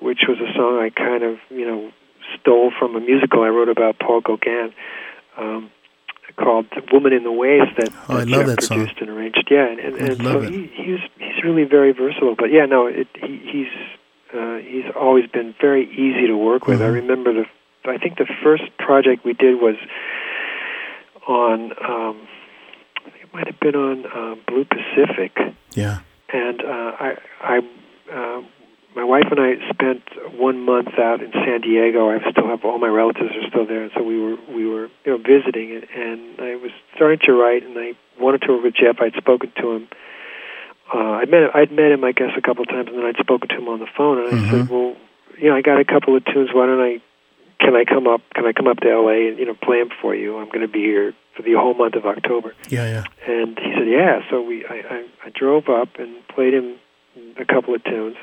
[0.00, 1.90] which was a song I kind of, you know,
[2.38, 4.72] stole from a musical I wrote about Paul Gauguin.
[5.36, 5.70] Um,
[6.38, 8.78] called "Woman in the Waves" that, Oh, I love Jeff that song.
[8.78, 9.46] produced and arranged.
[9.50, 10.50] Yeah, and, and, I and so it.
[10.50, 12.36] he, he's he's really very versatile.
[12.38, 13.72] But yeah, no, it, he, he's
[14.38, 16.80] uh, he's always been very easy to work with.
[16.80, 16.94] I Mhm.
[16.94, 17.44] remember the
[17.90, 19.76] I think the first project we did was
[21.26, 22.16] on um,
[23.06, 25.36] it might have been on uh, Blue Pacific,
[25.74, 25.98] Yeah.
[26.32, 27.58] and uh, I I.
[28.12, 28.42] Uh,
[28.98, 30.02] my wife and I spent
[30.34, 32.10] one month out in San Diego.
[32.10, 34.90] I still have all my relatives are still there, and so we were we were
[35.06, 38.64] you know visiting, and, and I was starting to write, and I wanted to work
[38.64, 38.96] with Jeff.
[39.00, 39.88] I'd spoken to him.
[40.92, 43.22] Uh, I'd met I'd met him, I guess, a couple of times, and then I'd
[43.22, 44.70] spoken to him on the phone, and I said, Mhm.
[44.70, 44.96] "Well,
[45.38, 46.50] you know, I got a couple of tunes.
[46.52, 47.00] Why don't I?
[47.60, 48.22] Can I come up?
[48.34, 49.28] Can I come up to L.A.
[49.28, 50.38] and you know play them for you?
[50.38, 53.04] I'm going to be here for the whole month of October." Yeah, yeah.
[53.32, 56.76] And he said, "Yeah." So we, I, I, I drove up and played him
[57.38, 58.16] a couple of tunes,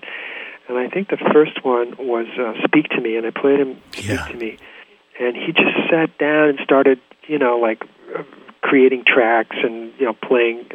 [0.67, 3.81] and I think the first one was uh, "Speak to Me," and I played him
[3.91, 4.25] "Speak Yeah.
[4.27, 4.57] to Me,"
[5.19, 7.83] and he just sat down and started, you know, like
[8.15, 8.23] uh,
[8.61, 10.65] creating tracks and you know playing,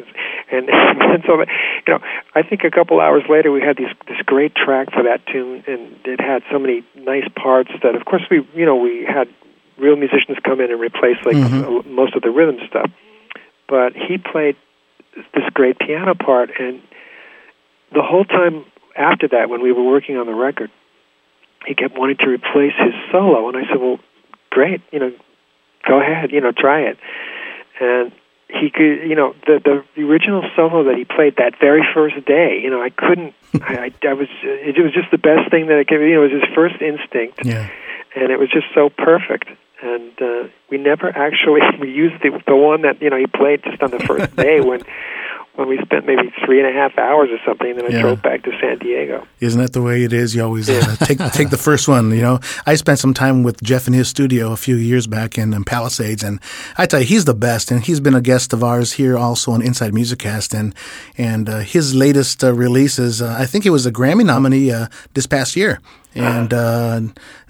[0.51, 1.45] and, and so, you
[1.89, 1.99] know,
[2.35, 5.63] I think a couple hours later we had these this great track for that tune,
[5.67, 9.27] and it had so many nice parts that, of course, we, you know, we had
[9.77, 11.79] real musicians come in and replace like Mhm.
[11.85, 12.89] uh, most of the rhythm stuff,
[13.67, 14.55] but he played
[15.33, 16.81] this great piano part and
[17.93, 18.63] the whole time
[18.95, 20.69] after that, when we were working on the record,
[21.65, 23.99] he kept wanting to replace his solo, and I said, "Well,
[24.49, 25.11] great, you know,
[25.87, 26.97] go ahead, you know, try it."
[27.79, 28.11] And
[28.49, 32.59] he could, you know, the the original solo that he played that very first day,
[32.61, 35.77] you know, I couldn't, I, I, I was, it was just the best thing that
[35.77, 37.69] I could, you know, it was his first instinct, Yeah.
[38.15, 39.49] and it was just so perfect.
[39.83, 43.63] And uh, we never actually we used the the one that you know he played
[43.63, 44.81] just on the first day when
[45.55, 47.69] when we spent maybe three and a half hours or something.
[47.71, 48.01] and Then I Yeah.
[48.01, 49.27] drove back to San Diego.
[49.41, 50.33] Isn't that the way it is?
[50.35, 52.11] You always uh, take take the first one.
[52.11, 55.37] You know, I spent some time with Jeff in his studio a few years back
[55.37, 56.39] in, in Palisades, and
[56.77, 57.69] I tell you, he's the best.
[57.71, 60.73] And he's been a guest of ours here also on Inside Musiccast, and
[61.17, 64.71] and uh, his latest uh, release is uh, I think it was a Grammy nominee
[64.71, 65.79] uh, this past year.
[66.13, 67.01] And uh,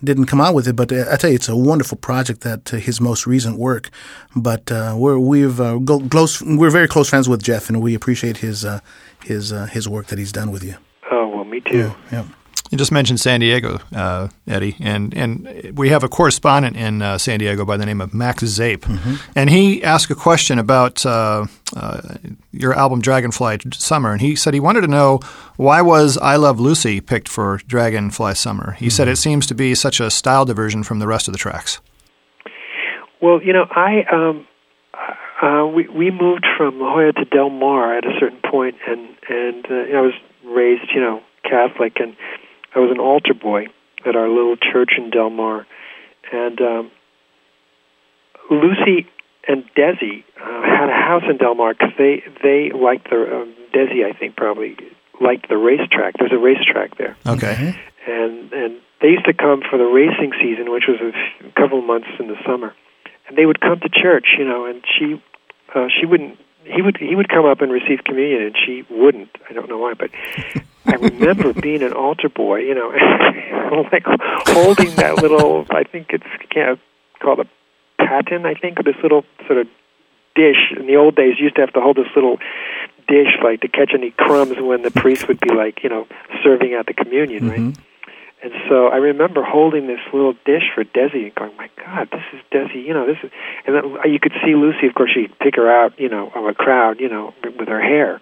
[0.03, 2.41] didn't come out with it, but uh, I tell you, it's a wonderful project.
[2.41, 3.89] That uh, his most recent work,
[4.35, 6.41] but uh, we're we've uh, go, close.
[6.43, 8.79] We're very close friends with Jeff, and we appreciate his uh,
[9.23, 10.75] his uh, his work that he's done with you.
[11.11, 11.93] Oh well, me too.
[12.11, 12.25] Yeah.
[12.71, 17.17] You just mentioned San Diego, uh, Eddie, and and we have a correspondent in uh,
[17.17, 18.87] San Diego by the name of Max Zape,
[19.35, 22.01] and he asked a question about uh, uh,
[22.53, 25.19] your album Dragonfly Summer, and he said he wanted to know
[25.57, 28.71] why was I Love Lucy picked for Dragonfly Summer.
[28.79, 31.37] He said it seems to be such a style diversion from the rest of the
[31.37, 31.81] tracks.
[33.21, 34.47] Well, you know, I um,
[35.41, 39.09] uh, we we moved from La Jolla to Del Mar at a certain point, and
[39.27, 40.13] and uh, you know, I was
[40.45, 42.15] raised, you know, Catholic, and
[42.75, 43.67] I was an altar boy
[44.05, 45.65] at our little church in Del Mar,
[46.31, 46.91] and um,
[48.49, 49.07] Lucy
[49.47, 53.53] and Desi uh, had a house in Del Mar because they they liked the um,
[53.73, 54.77] Desi, I think, probably
[55.19, 56.15] liked the racetrack.
[56.17, 57.75] There's a racetrack there Okay.
[58.07, 61.09] and and they used to come for the racing season, which was a
[61.47, 62.73] f- couple of months in the summer,
[63.27, 65.21] and they would come to church, you know, and she
[65.75, 66.37] uh, she wouldn't.
[66.63, 69.29] He would he would come up and receive communion, and she wouldn't.
[69.49, 70.11] I don't know why, but
[70.85, 72.89] I remember being an altar boy, you know,
[73.91, 74.03] like
[74.47, 75.65] holding that little.
[75.69, 76.79] I think it's
[77.21, 77.45] called a
[77.99, 78.45] paten.
[78.45, 79.67] I think this little sort of
[80.35, 80.73] dish.
[80.77, 82.37] In the old days, you used to have to hold this little
[83.07, 86.07] dish, like to catch any crumbs when the priest would be like, you know,
[86.43, 87.59] serving out the communion, right?
[87.59, 87.81] Mm-hmm.
[88.43, 92.23] And so I remember holding this little dish for Desi and going, "My God, this
[92.33, 93.29] is Desi!" You know, this is.
[93.67, 94.87] And then uh, you could see Lucy.
[94.87, 97.79] Of course, she'd pick her out, you know, of a crowd, you know, with her
[97.79, 98.19] hair.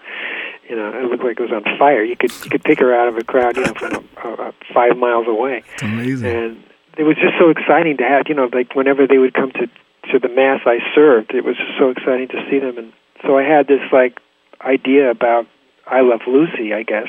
[0.70, 2.04] You know, it looked like it was on fire.
[2.04, 4.52] You could you could pick her out of a crowd, you know, from uh, uh,
[4.74, 5.64] five miles away.
[5.82, 6.30] Amazing.
[6.30, 6.64] And
[6.98, 9.68] it was just so exciting to have, you know, like whenever they would come to
[10.12, 12.78] to the mass I served, it was just so exciting to see them.
[12.78, 12.94] And
[13.26, 14.20] so I had this like
[14.62, 15.48] idea about
[15.88, 17.08] I love Lucy, I guess.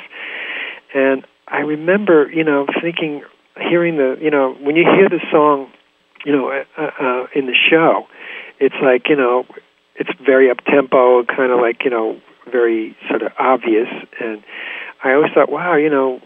[0.94, 3.22] And I remember, you know, thinking,
[3.56, 5.70] hearing the, you know, when you hear the song,
[6.24, 8.06] you know, uh, uh, in the show,
[8.58, 9.44] it's like, you know,
[9.96, 13.88] it's very up tempo, kind of like, you know, very sort of obvious.
[14.20, 14.42] And
[15.02, 16.20] I always thought, wow, you know,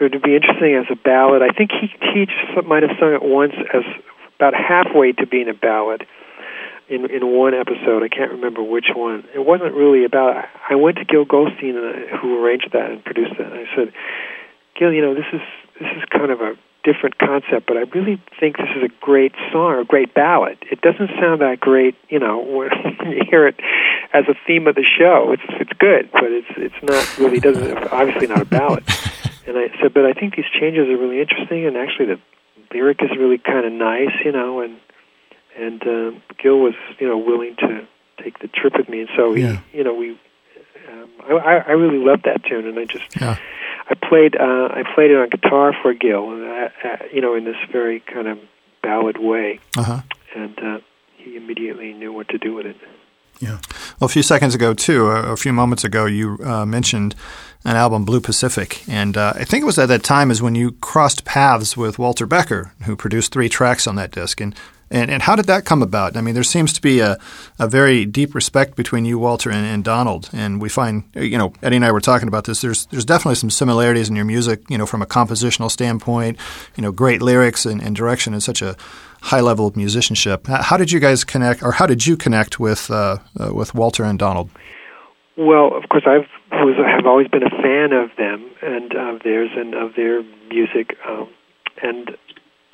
[0.00, 1.42] it would be interesting as a ballad.
[1.42, 3.84] I think he he just might have sung it once as
[4.36, 6.06] about halfway to being a ballad
[6.88, 8.02] in in one episode.
[8.02, 9.24] I can't remember which one.
[9.34, 10.44] It wasn't really about.
[10.68, 11.74] I went to Gil Goldstein,
[12.20, 13.92] who arranged that and produced it, and I said,
[14.78, 15.40] Gil, you know, this is
[15.80, 16.54] this is kind of a
[16.84, 20.58] different concept, but I really think this is a great song, a great ballad.
[20.70, 22.70] It doesn't sound that great, you know, when
[23.10, 23.56] you hear it
[24.12, 25.32] as a theme of the show.
[25.32, 28.84] It's it's good, but it's it's not really doesn't obviously not a ballad.
[29.46, 32.18] And I said, but I think these changes are really interesting, and actually the
[32.72, 34.78] lyric is really kind of nice, you know, and
[35.54, 37.86] and um, Gil was you know willing to
[38.22, 39.58] take the trip with me, and so Yeah.
[39.70, 40.18] he, you know we.
[40.90, 43.36] Um, I, I really loved that tune, and I just Yeah.
[43.88, 47.44] I played uh, I played it on guitar for Gil, uh, uh, you know in
[47.44, 48.38] this very kind of
[48.82, 50.00] ballad way, Uh huh.
[50.34, 50.78] and uh,
[51.16, 52.76] he immediately knew what to do with it.
[53.40, 53.58] Yeah.
[53.98, 57.14] Well, a few seconds ago, too, a, a few moments ago, you uh, mentioned
[57.64, 58.84] an album, Blue Pacific.
[58.88, 61.98] And uh, I think it was at that time is when you crossed paths with
[61.98, 64.40] Walter Becker, who produced three tracks on that disc.
[64.40, 64.54] And,
[64.90, 66.16] and, and how did that come about?
[66.16, 67.18] I mean, there seems to be a,
[67.58, 70.30] a very deep respect between you, Walter, and, and Donald.
[70.32, 72.60] And we find, you know, Eddie and I were talking about this.
[72.60, 76.38] There's, there's definitely some similarities in your music, you know, from a compositional standpoint,
[76.76, 78.76] you know, great lyrics and, and direction and such a
[79.22, 80.46] high level of musicianship.
[80.46, 84.04] How did you guys connect, or how did you connect with uh, uh, with Walter
[84.04, 84.50] and Donald?
[85.36, 89.74] Well, of course, I've have always been a fan of them and of theirs and
[89.74, 90.96] of their music.
[91.08, 91.28] Um,
[91.82, 92.16] and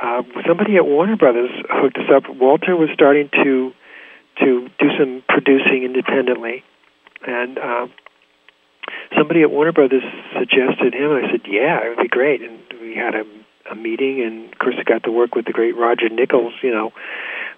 [0.02, 2.24] uh, somebody at Warner Brothers hooked us up.
[2.28, 3.72] Walter was starting to
[4.38, 6.64] to do some producing independently,
[7.26, 7.86] and uh,
[9.16, 10.02] somebody at Warner Brothers
[10.38, 11.12] suggested him.
[11.12, 13.24] I said, "Yeah, it would be great." And we had a
[13.70, 16.70] a meeting, and of course, I got to work with the great Roger Nichols, you
[16.70, 16.92] know,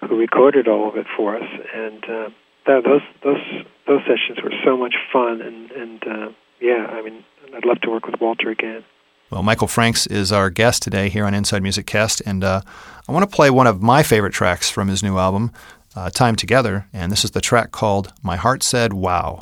[0.07, 1.49] who recorded all of it for us.
[1.73, 2.29] And uh,
[2.67, 6.29] that, those those those sessions were so much fun, and and uh,
[6.61, 7.23] yeah, I mean,
[7.55, 8.83] I'd love to work with Walter again.
[9.33, 12.61] Well, Michael Franks is our guest today here on Inside Music Cast, and uh,
[13.09, 15.51] I want to play one of my favorite tracks from his new album,
[15.95, 19.39] uh, Time Together, and this is the track called My Heart Said Wow.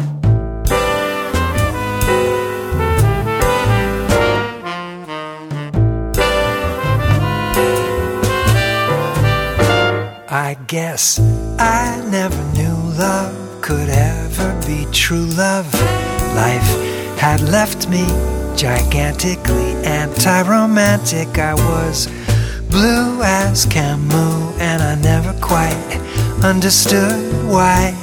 [10.30, 11.20] I guess
[11.60, 15.74] I never knew love could ever be true love.
[16.34, 18.06] Life had left me
[18.56, 21.38] gigantically anti romantic.
[21.38, 22.08] I was
[22.70, 26.00] blue as Camus, and I never quite
[26.44, 27.96] understood why.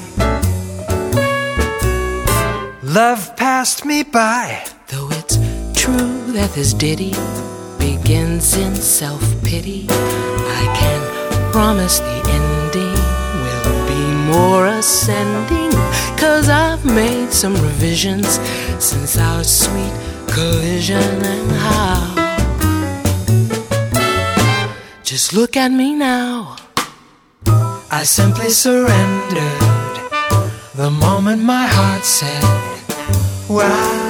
[2.83, 4.65] Love passed me by.
[4.89, 5.37] Though it's
[5.81, 7.13] true that this ditty
[7.79, 12.99] begins in self pity, I can promise the ending
[13.43, 15.71] will be more ascending.
[16.19, 18.39] Cause I've made some revisions
[18.79, 19.93] since our sweet
[20.39, 21.99] collision and how.
[25.03, 26.57] Just look at me now.
[27.91, 29.63] I simply surrendered
[30.77, 32.45] the moment my heart said,
[33.49, 34.08] Wow.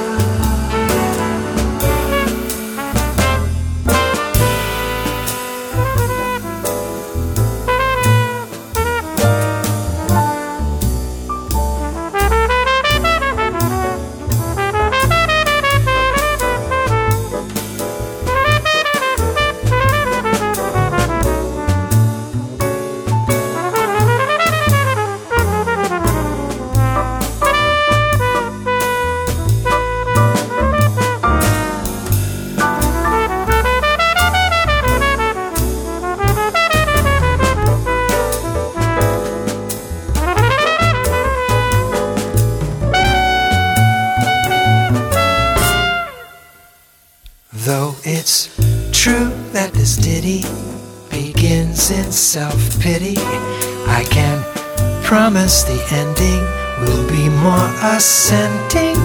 [57.83, 58.97] Ascending.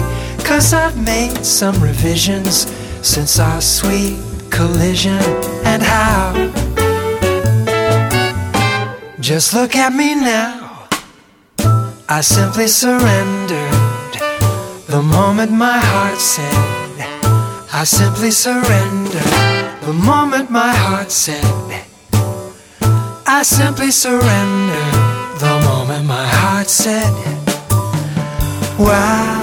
[0.44, 2.66] Cause I've made some revisions
[3.02, 4.18] since our sweet
[4.50, 5.20] collision.
[5.64, 6.32] And how?
[9.20, 10.88] Just look at me now.
[12.08, 13.72] I simply surrendered
[14.86, 16.84] the moment my heart said.
[17.72, 19.24] I simply surrender
[19.86, 21.44] the moment my heart said.
[23.26, 24.84] I simply surrender
[25.40, 27.33] the moment my heart said.
[28.76, 29.42] Wow.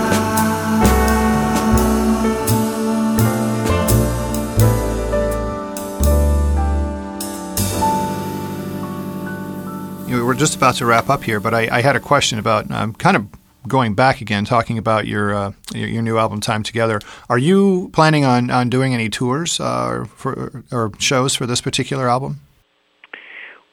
[10.09, 12.93] We're just about to wrap up here, but I, I had a question about um,
[12.93, 13.27] kind of
[13.67, 16.99] going back again, talking about your, uh, your, your new album, Time Together.
[17.29, 22.09] Are you planning on, on doing any tours uh, for or shows for this particular
[22.09, 22.41] album?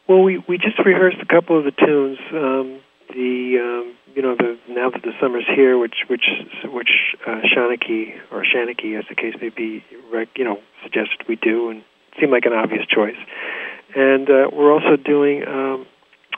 [0.09, 2.19] Well, we we just rehearsed a couple of the tunes.
[2.33, 6.25] Um, the um, you know the now that the summer's here, which which
[6.65, 6.91] which
[7.27, 11.71] uh, Shanachie or Shanachie, as the case may be, rec, you know suggested we do,
[11.71, 11.83] and
[12.21, 13.17] seemed like an obvious choice.
[13.95, 15.47] And uh, we're also doing.
[15.47, 15.87] Um,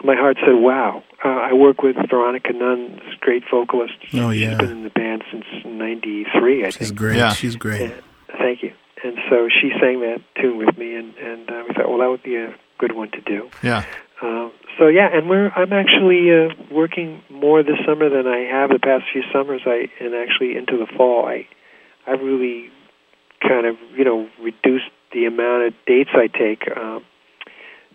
[0.05, 3.93] my heart said, "Wow." Uh, I work with Veronica Nunn, this great vocalist.
[4.15, 6.61] Oh yeah, she's been in the band since '93.
[6.61, 6.73] I think.
[6.73, 6.99] she's think.
[6.99, 7.17] great.
[7.19, 7.33] Yeah.
[7.35, 7.83] She's great.
[7.83, 8.03] And,
[8.39, 8.73] thank you.
[9.05, 12.09] And so she sang that tune with me, and and uh, we thought, well, that
[12.09, 13.51] would be a good one to do.
[13.63, 13.85] Yeah.
[14.23, 18.71] Um, so yeah, and we're I'm actually uh, working more this summer than I have
[18.71, 19.63] the past few summers.
[19.67, 21.27] I and actually into the fall.
[21.27, 21.49] I
[22.07, 22.71] I really
[23.43, 27.05] kind of you know reduced the amount of dates I take, um,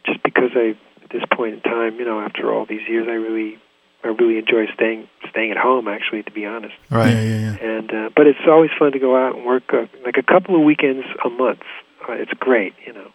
[0.06, 3.14] just because I at this point in time, you know, after all these years, I
[3.14, 3.58] really
[4.04, 5.88] I really enjoy staying staying at home.
[5.88, 6.76] Actually, to be honest.
[6.90, 7.14] Right.
[7.14, 7.78] Yeah, yeah, yeah.
[7.78, 10.56] And uh, but it's always fun to go out and work uh, like a couple
[10.56, 11.62] of weekends a month.
[12.08, 13.12] Uh, it's great, you know.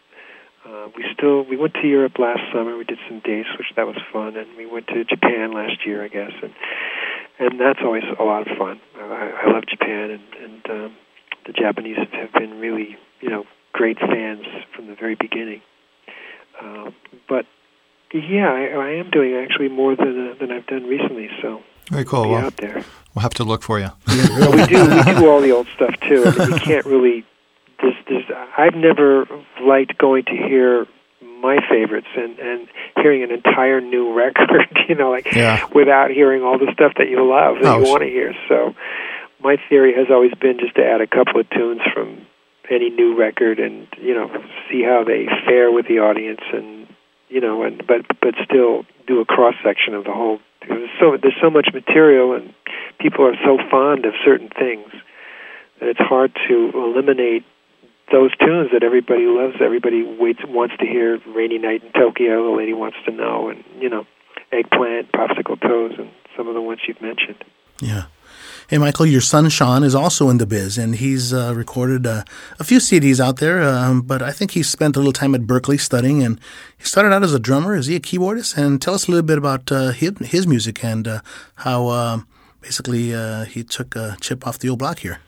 [0.71, 2.77] Uh, we still we went to Europe last summer.
[2.77, 6.03] We did some dates, which that was fun, and we went to Japan last year,
[6.03, 6.53] I guess, and
[7.39, 8.79] and that's always a lot of fun.
[8.97, 10.95] I, I love Japan, and and um,
[11.45, 13.43] the Japanese have been really you know
[13.73, 14.45] great fans
[14.75, 15.61] from the very beginning.
[16.61, 16.93] Um,
[17.27, 17.45] but
[18.13, 21.29] yeah, I, I am doing actually more than uh, than I've done recently.
[21.41, 22.23] So Very cool.
[22.23, 22.83] be Well, out there.
[23.13, 23.89] we'll have to look for you.
[24.07, 26.23] Well, we do we do all the old stuff too.
[26.25, 27.25] I mean, you can't really.
[27.81, 28.25] There's, there's,
[28.57, 29.25] I've never
[29.61, 30.85] liked going to hear
[31.41, 32.67] my favorites and and
[32.97, 34.67] hearing an entire new record.
[34.87, 35.65] You know, like Yeah.
[35.73, 38.33] without hearing all the stuff that you love that Oh, you want to hear.
[38.47, 38.75] So,
[39.43, 42.25] my theory has always been just to add a couple of tunes from
[42.69, 44.29] any new record and you know
[44.69, 46.87] see how they fare with the audience and
[47.29, 50.39] you know and but but still do a cross section of the whole.
[50.67, 52.53] There's so there's so much material and
[52.99, 54.87] people are so fond of certain things
[55.79, 57.43] and it's hard to eliminate
[58.11, 59.55] those tunes that everybody loves.
[59.61, 63.63] Everybody waits wants to hear "Rainy Night in Tokyo," "The Lady Wants to Know," and
[63.79, 64.05] you know,
[64.51, 67.43] "Eggplant," "Popsicle Toes," and some of the ones you've mentioned.
[67.81, 68.05] Yeah.
[68.71, 72.23] Hey, Michael, your son Sean is also in the biz, and he's uh, recorded uh,
[72.57, 73.61] a few CDs out there.
[73.61, 76.39] Um, but I think he spent a little time at Berkeley studying, and
[76.77, 77.75] he started out as a drummer.
[77.75, 78.57] Is he a keyboardist?
[78.57, 81.19] And tell us a little bit about uh, his, his, music and uh,
[81.55, 82.27] how um,
[82.61, 85.19] basically uh, he took a chip off the old block here.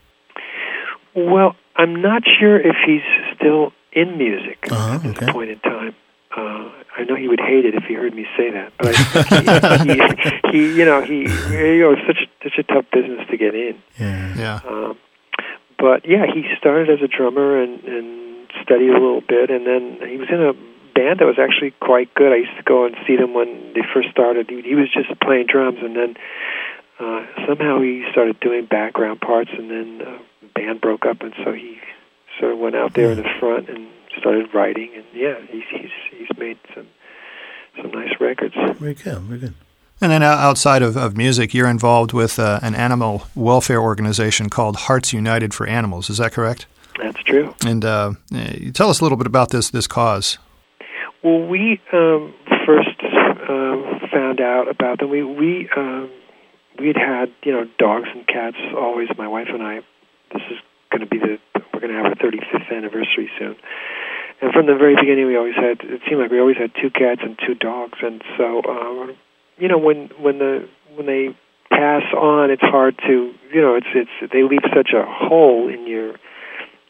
[1.13, 3.01] Well, I'm not sure if he's
[3.35, 5.31] still in music uh-huh, at this okay.
[5.31, 5.95] point in time.
[6.35, 10.41] Uh, I know he would hate it if he heard me say that, but I
[10.51, 13.27] he, he, he, you know, he, you know, it's such a, such a tough business
[13.29, 13.81] to get in.
[13.99, 14.35] Yeah.
[14.35, 14.59] Yeah.
[14.67, 14.97] Um,
[15.77, 20.09] but yeah, he started as a drummer and, and studied a little bit, and then
[20.09, 20.53] he was in a
[20.95, 22.31] band that was actually quite good.
[22.31, 24.49] I used to go and see them when they first started.
[24.49, 26.15] He, he was just playing drums, and then
[26.99, 31.33] uh, somehow he started doing background parts, and then uh, the band broke up, and
[31.43, 31.79] so he
[32.39, 33.87] sort of went out there in the front and
[34.17, 36.87] started writing, and yeah, he's he's he's made some
[37.81, 38.55] some nice records.
[38.79, 39.53] Very good, very good.
[40.01, 44.75] And then outside of, of music, you're involved with uh, an animal welfare organization called
[44.75, 46.09] Hearts United for Animals.
[46.09, 46.65] Is that correct?
[47.01, 47.55] That's true.
[47.65, 48.13] And uh,
[48.73, 50.37] tell us a little bit about this this cause.
[51.23, 52.33] Well, we um,
[52.65, 55.09] first uh, found out about them.
[55.09, 56.11] We we um,
[56.77, 59.07] we'd had you know dogs and cats always.
[59.17, 59.81] My wife and I.
[60.33, 60.57] This is
[60.91, 61.37] going to be the
[61.73, 63.55] we're going to have our 35th anniversary soon.
[64.41, 65.79] And from the very beginning, we always had.
[65.81, 67.97] It seemed like we always had two cats and two dogs.
[68.01, 69.13] And so, uh,
[69.57, 71.35] you know, when when the when they
[71.69, 75.87] pass on, it's hard to you know, it's it's they leave such a hole in
[75.87, 76.15] your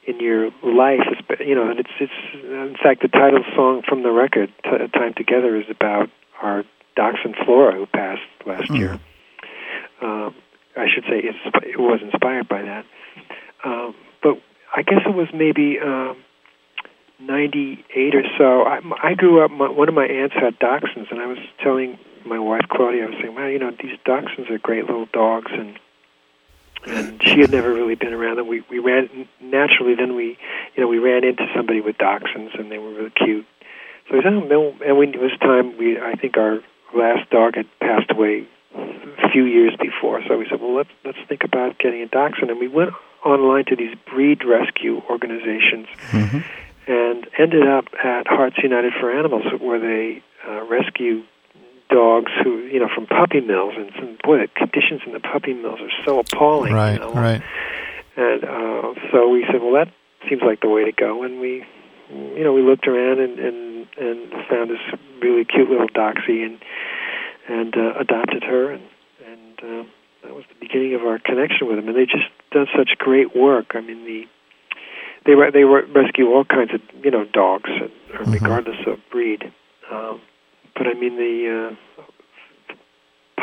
[0.07, 1.05] in your life.
[1.39, 5.13] You know, and it's it's in fact the title song from the record, T- "Time
[5.15, 6.09] Together," is about
[6.41, 6.63] our
[6.95, 8.77] dachshund Flora who passed last Mm.
[8.79, 8.99] year.
[10.01, 10.35] Um,
[10.75, 12.85] I should say it's, it was inspired by that.
[13.63, 14.41] Um, but
[14.75, 16.17] I guess it was maybe um,
[17.19, 18.63] 98 or so.
[18.63, 21.97] I, I grew up, my, one of my aunts had dachshunds, and I was telling
[22.25, 25.51] my wife Claudia, I was saying, well, you know, these dachshunds are great little dogs,
[25.53, 25.79] and
[26.85, 28.47] and she had never really been around them.
[28.47, 29.95] We we ran naturally.
[29.95, 30.37] Then we,
[30.75, 33.45] you know, we ran into somebody with dachshunds, and they were really cute.
[34.09, 35.77] So we said, oh, no, and we, it was time.
[35.77, 36.59] We I think our
[36.93, 40.21] last dog had passed away a few years before.
[40.27, 42.91] So we said, well, let's let's think about getting a dachshund, and we went
[43.25, 46.39] online to these breed rescue organizations, Mm-hmm.
[46.91, 51.23] and ended up at Hearts United for Animals, where they uh, rescue
[51.89, 55.53] dogs who you know from puppy mills, and some, boy, the conditions in the puppy
[55.53, 56.73] mills are so appalling.
[56.73, 57.13] Right, you know?
[57.13, 57.41] right.
[58.15, 59.91] And uh, so we said, well, that
[60.29, 61.23] seems like the way to go.
[61.23, 61.65] And we,
[62.09, 66.59] you know, we looked around and and, and found this really cute little doxie and
[67.47, 68.83] and uh, adopted her, and
[69.25, 69.83] and uh,
[70.23, 71.87] that was the beginning of our connection with them.
[71.87, 73.71] And they just done such great work.
[73.73, 74.25] I mean, the
[75.25, 78.99] they re- they re- rescue all kinds of you know dogs, and, or regardless of
[79.11, 79.43] breed.
[79.91, 80.21] Um,
[80.75, 82.03] but I mean the uh,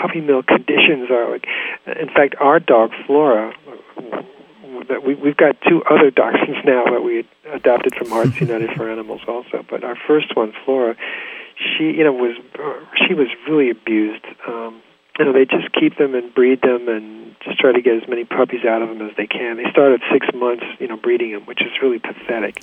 [0.00, 1.46] puppy mill conditions are like.
[1.86, 3.54] In fact, our dog Flora,
[4.88, 8.90] that we we've got two other dachshunds now that we adopted from Hearts United for
[8.90, 9.64] Animals also.
[9.68, 10.96] But our first one, Flora,
[11.56, 12.36] she you know was
[13.06, 14.24] she was really abused.
[14.46, 14.82] Um,
[15.18, 18.08] you know they just keep them and breed them and just try to get as
[18.08, 19.56] many puppies out of them as they can.
[19.56, 22.62] They start at six months, you know, breeding them, which is really pathetic.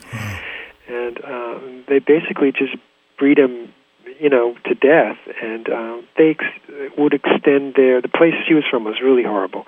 [0.88, 2.76] And uh, they basically just
[3.18, 3.74] breed them
[4.20, 8.02] you know, to death, and um, they ex- would extend their.
[8.02, 9.66] The place she was from was really horrible.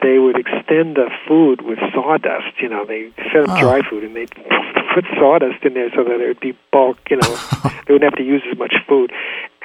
[0.00, 2.56] They would extend the food with sawdust.
[2.62, 3.60] You know, they fed them Oh.
[3.60, 4.24] dry food, and they
[4.94, 6.96] put sawdust in there so that it would be bulk.
[7.10, 7.28] You know,
[7.86, 9.12] they wouldn't have to use as much food.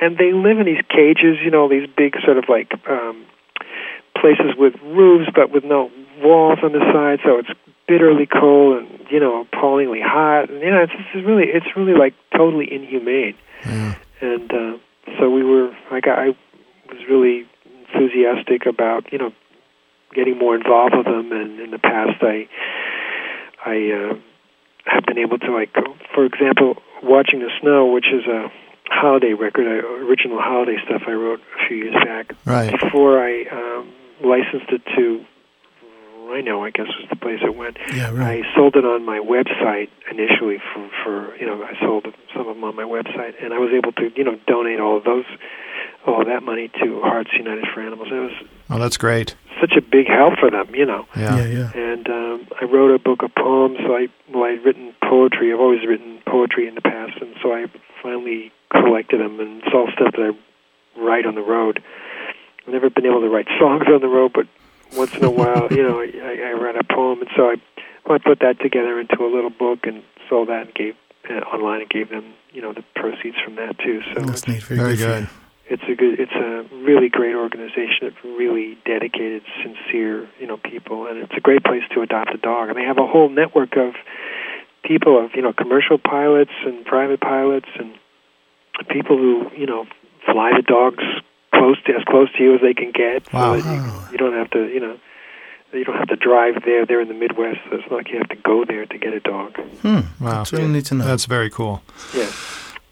[0.02, 1.38] And they live in these cages.
[1.44, 3.26] You know, these big sort of like um,
[4.20, 7.50] places with roofs, but with no walls on the side, so it's
[7.88, 10.50] bitterly cold and you know appallingly hot.
[10.50, 13.36] And you know, it's, it's really it's really like totally inhumane
[13.66, 13.96] Yeah.
[14.22, 14.78] and uh,
[15.20, 16.30] so we were like I
[16.90, 17.46] was really
[17.88, 19.32] enthusiastic about you know
[20.14, 22.48] getting more involved with them and in the past I
[23.66, 24.14] I uh,
[24.86, 25.74] have been able to like
[26.14, 28.52] for example watching the snow which is a
[28.92, 32.72] holiday record uh, original holiday stuff I wrote a few years back Right.
[32.72, 33.94] before I um,
[34.24, 35.26] licensed it to
[36.28, 38.44] Rhino I guess was the place it went Yeah, right.
[38.46, 42.56] I sold it on my website initially for, for you know I sold some of
[42.56, 45.26] them on my website, and I was able to you know donate all of those
[46.06, 48.10] all of that money to Hearts United for Animals.
[48.12, 48.32] It was
[48.70, 49.36] Oh, that's great.
[49.60, 51.06] such a big help for them, you know.
[51.18, 51.38] Yeah.
[51.38, 51.72] Yeah, yeah.
[51.74, 53.78] And um, I wrote a book of poems.
[53.86, 55.52] So I well, I'd written poetry.
[55.52, 57.66] I've always written poetry in the past, and so I
[58.04, 61.82] finally collected them, and it's all stuff that I write on the road.
[62.66, 64.48] I've never been able to write songs on the road, but
[64.96, 67.56] once in a while, you know, I, I read a poem, and so I,
[68.14, 70.96] I put that together into a little book and sold that and gave
[71.30, 74.02] uh, online and gave them, you know, the proceeds from that too.
[74.14, 74.64] So That's neat.
[74.64, 75.28] Very, Very good.
[75.28, 75.30] good.
[75.70, 81.06] it's a good it's a really great organization of really dedicated sincere you know people
[81.06, 83.78] and it's a great place to adopt a dog and they have a whole network
[83.78, 83.94] of
[84.84, 87.94] people of you know commercial pilots and private pilots and
[88.86, 89.86] people who you know
[90.26, 91.04] fly the dogs
[91.54, 93.56] close to as close to you as they can get Wow.
[93.56, 94.98] so that you, you don't have to you know
[95.74, 98.18] you don't have to drive there they're in the midwest so it's not like you
[98.18, 99.88] have to go there to get a dog Hmm.
[100.24, 100.32] Wow.
[100.40, 101.06] That's really neat to know.
[101.06, 101.82] That's very cool.
[102.16, 102.30] yeah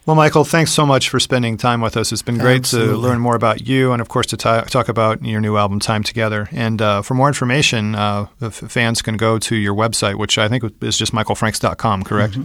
[0.06, 2.14] Well, Michael, thanks so much for spending time with us.
[2.14, 5.22] It's been great to learn more about you and, of course, to ta- talk about
[5.22, 6.48] your new album, Time Together.
[6.54, 10.48] And uh, for more information, uh, if fans can go to your website, which I
[10.48, 12.36] think is just michaelfranks.com, correct?
[12.36, 12.44] Mm-hmm.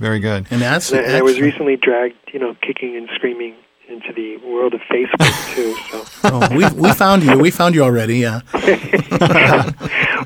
[0.00, 0.46] Right Very good.
[0.50, 3.54] and that's, And I, and I was recently dragged, you know, kicking and screaming
[3.88, 5.74] into the world of Facebook too.
[5.90, 7.38] So Oh, we we found you.
[7.38, 8.18] We found you already.
[8.18, 8.40] Yeah.
[8.52, 9.72] well,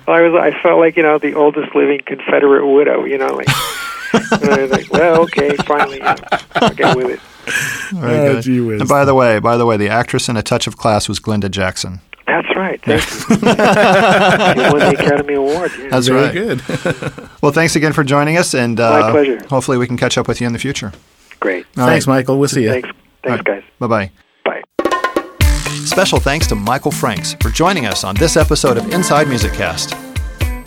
[0.08, 3.04] I was, I felt like you know the oldest living Confederate widow.
[3.04, 3.48] You know, like,
[4.32, 6.16] and I was like, well, okay, finally, you know,
[6.56, 7.20] I'll get with it.
[7.46, 8.42] Oh, Very Oh, good.
[8.42, 8.58] gee.
[8.58, 11.20] And by the way, by the way, the actress in A Touch of Class was
[11.20, 12.00] Glenda Jackson.
[12.32, 12.80] That's right.
[12.84, 13.04] Thank
[14.56, 14.62] you.
[14.62, 15.70] you won the Academy Award.
[15.78, 15.88] Yeah.
[15.90, 16.32] That's Very right.
[16.32, 16.62] good.
[17.42, 19.44] Well, thanks again for joining us, and uh, My pleasure.
[19.50, 20.92] hopefully we can catch up with you in the future.
[21.40, 21.66] great.
[21.76, 22.18] All Thanks, right.
[22.18, 22.38] Michael.
[22.38, 22.70] We'll see you.
[22.70, 22.88] Thanks,
[23.24, 23.62] thanks, guys.
[23.80, 24.10] Bye bye.
[24.44, 24.62] Bye.
[25.84, 29.94] Special thanks to Michael Franks for joining us on this episode of Inside Music Cast.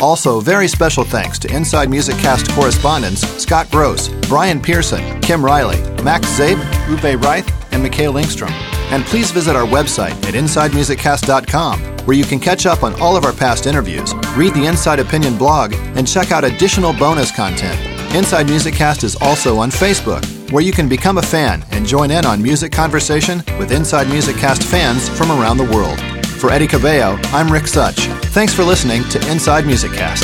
[0.02, 5.78] Also, very special thanks to Inside Music Cast correspondents Scott Gross, Brian Pearson, Kim Riley,
[6.04, 8.52] Max Zabe, Uwe Reith, and Mikhail Lingstrom.
[8.92, 13.26] And please visit our website at InsideMusicCast.com, where you can catch up on all of
[13.26, 17.80] our past interviews, read the Inside Opinion blog, and check out additional bonus content.
[18.16, 22.12] Inside Music Cast is also on Facebook, where you can become a fan and join
[22.12, 26.00] in on music conversation with Inside Music Cast fans from around the world.
[26.40, 28.08] For Eddie Cabello, I'm Rick Such.
[28.32, 30.24] Thanks for listening to Inside Music Cast.